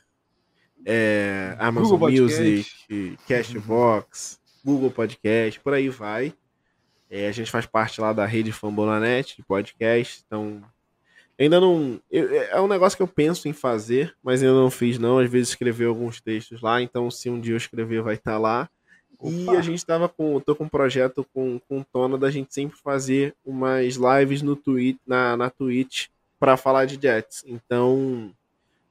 [0.85, 3.17] é, Amazon Music, Podcast.
[3.27, 6.33] Cashbox, Google Podcast, por aí vai.
[7.09, 10.61] É, a gente faz parte lá da rede Fambonanet de podcast, então
[11.37, 11.99] ainda não.
[12.09, 15.19] Eu, é um negócio que eu penso em fazer, mas ainda não fiz, não.
[15.19, 18.37] Às vezes escrever alguns textos lá, então se um dia eu escrever, vai estar tá
[18.37, 18.69] lá.
[19.23, 20.39] E a gente tava com.
[20.39, 24.97] tô com um projeto com, com Tona da gente sempre fazer umas lives no Twitch,
[25.05, 26.07] na, na Twitch
[26.39, 27.43] para falar de Jets.
[27.45, 28.33] Então,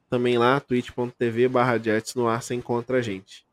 [0.09, 3.45] também lá, twitch.tv barra Jets no ar, você encontra a gente.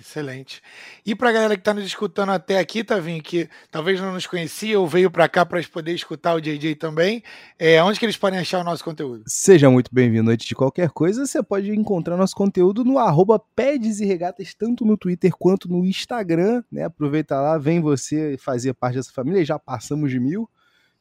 [0.00, 0.62] Excelente.
[1.04, 4.26] E para a galera que está nos escutando até aqui, Tavinho, que talvez não nos
[4.26, 7.22] conhecia ou veio para cá para poder escutar o JJ também,
[7.58, 9.22] é, onde que eles podem achar o nosso conteúdo?
[9.26, 14.00] Seja muito bem-vindo antes de qualquer coisa, você pode encontrar nosso conteúdo no arroba Pedes
[14.00, 16.84] e Regatas, tanto no Twitter quanto no Instagram, né?
[16.84, 20.48] Aproveita lá, vem você fazer parte dessa família, já passamos de mil.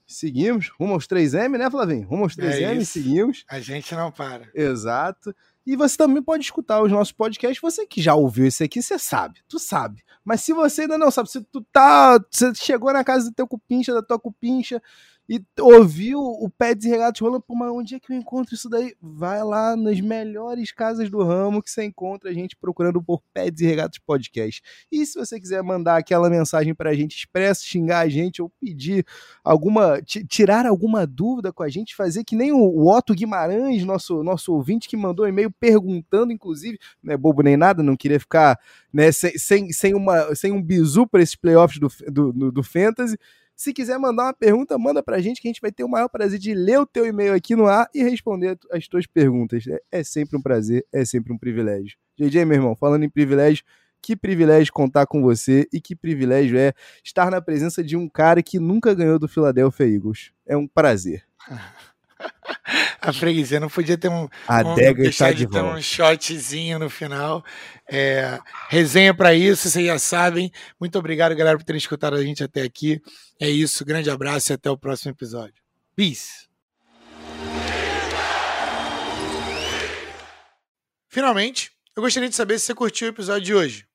[0.05, 2.07] Seguimos, rumo aos 3M, né, Flavinho?
[2.07, 3.45] Rumo aos 3M, é seguimos.
[3.47, 4.49] A gente não para.
[4.55, 5.35] Exato.
[5.69, 7.61] E você também pode escutar os nossos podcasts.
[7.61, 10.03] Você que já ouviu esse aqui, você sabe, tu sabe.
[10.25, 13.47] Mas se você ainda não sabe, se tu tá, você chegou na casa do teu
[13.47, 14.81] cupincha, da tua cupincha,
[15.29, 18.67] e ouviu o Pets e Regatos rolando, pô, mas onde é que eu encontro isso
[18.67, 18.95] daí?
[18.99, 23.61] Vai lá nas melhores casas do ramo que você encontra a gente procurando por Pets
[23.61, 24.63] e Regatos Podcast.
[24.91, 29.05] E se você quiser mandar aquela mensagem pra gente expressa, xingar a gente ou pedir
[29.43, 34.51] alguma, tirar alguma dúvida com a gente, fazer que nem o Otto Guimarães, nosso, nosso
[34.51, 38.59] ouvinte que mandou um e-mail perguntando, inclusive, não é bobo nem nada, não queria ficar
[38.91, 42.63] né, sem, sem, sem, uma, sem um bizu para esses playoffs do, do, do, do
[42.63, 43.15] Fantasy.
[43.59, 46.07] Se quiser mandar uma pergunta, manda pra gente que a gente vai ter o maior
[46.07, 49.67] prazer de ler o teu e-mail aqui no ar e responder as tuas perguntas.
[49.67, 51.97] É, é sempre um prazer, é sempre um privilégio.
[52.17, 53.65] JJ, meu irmão, falando em privilégio,
[54.01, 56.71] que privilégio contar com você e que privilégio é
[57.03, 60.31] estar na presença de um cara que nunca ganhou do Philadelphia Eagles.
[60.47, 61.25] É um prazer.
[63.01, 64.27] a freguesia não podia ter um.
[64.47, 67.43] A um, Dega está de, de ter um shotzinho no final.
[67.91, 70.51] É, resenha para isso, vocês já sabem.
[70.79, 73.01] Muito obrigado, galera, por terem escutado a gente até aqui.
[73.39, 75.61] É isso, grande abraço e até o próximo episódio.
[75.95, 76.47] Peace!
[81.07, 83.87] Finalmente, eu gostaria de saber se você curtiu o episódio de hoje.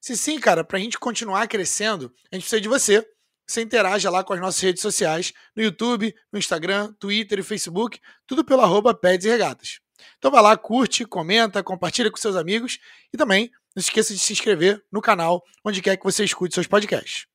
[0.00, 3.06] Se sim, cara, para a gente continuar crescendo, a gente precisa de você
[3.46, 8.00] você interaja lá com as nossas redes sociais, no YouTube, no Instagram, Twitter e Facebook,
[8.26, 9.80] tudo pelo arroba Peds e Regatas.
[10.18, 12.78] Então vai lá, curte, comenta, compartilha com seus amigos
[13.12, 16.54] e também não se esqueça de se inscrever no canal onde quer que você escute
[16.54, 17.26] seus podcasts.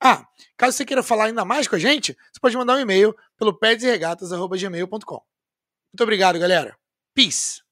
[0.00, 3.14] Ah, caso você queira falar ainda mais com a gente, você pode mandar um e-mail
[3.38, 5.22] pelo pedsregatas.gmail.com.
[5.92, 6.76] Muito obrigado, galera.
[7.14, 7.62] Peace!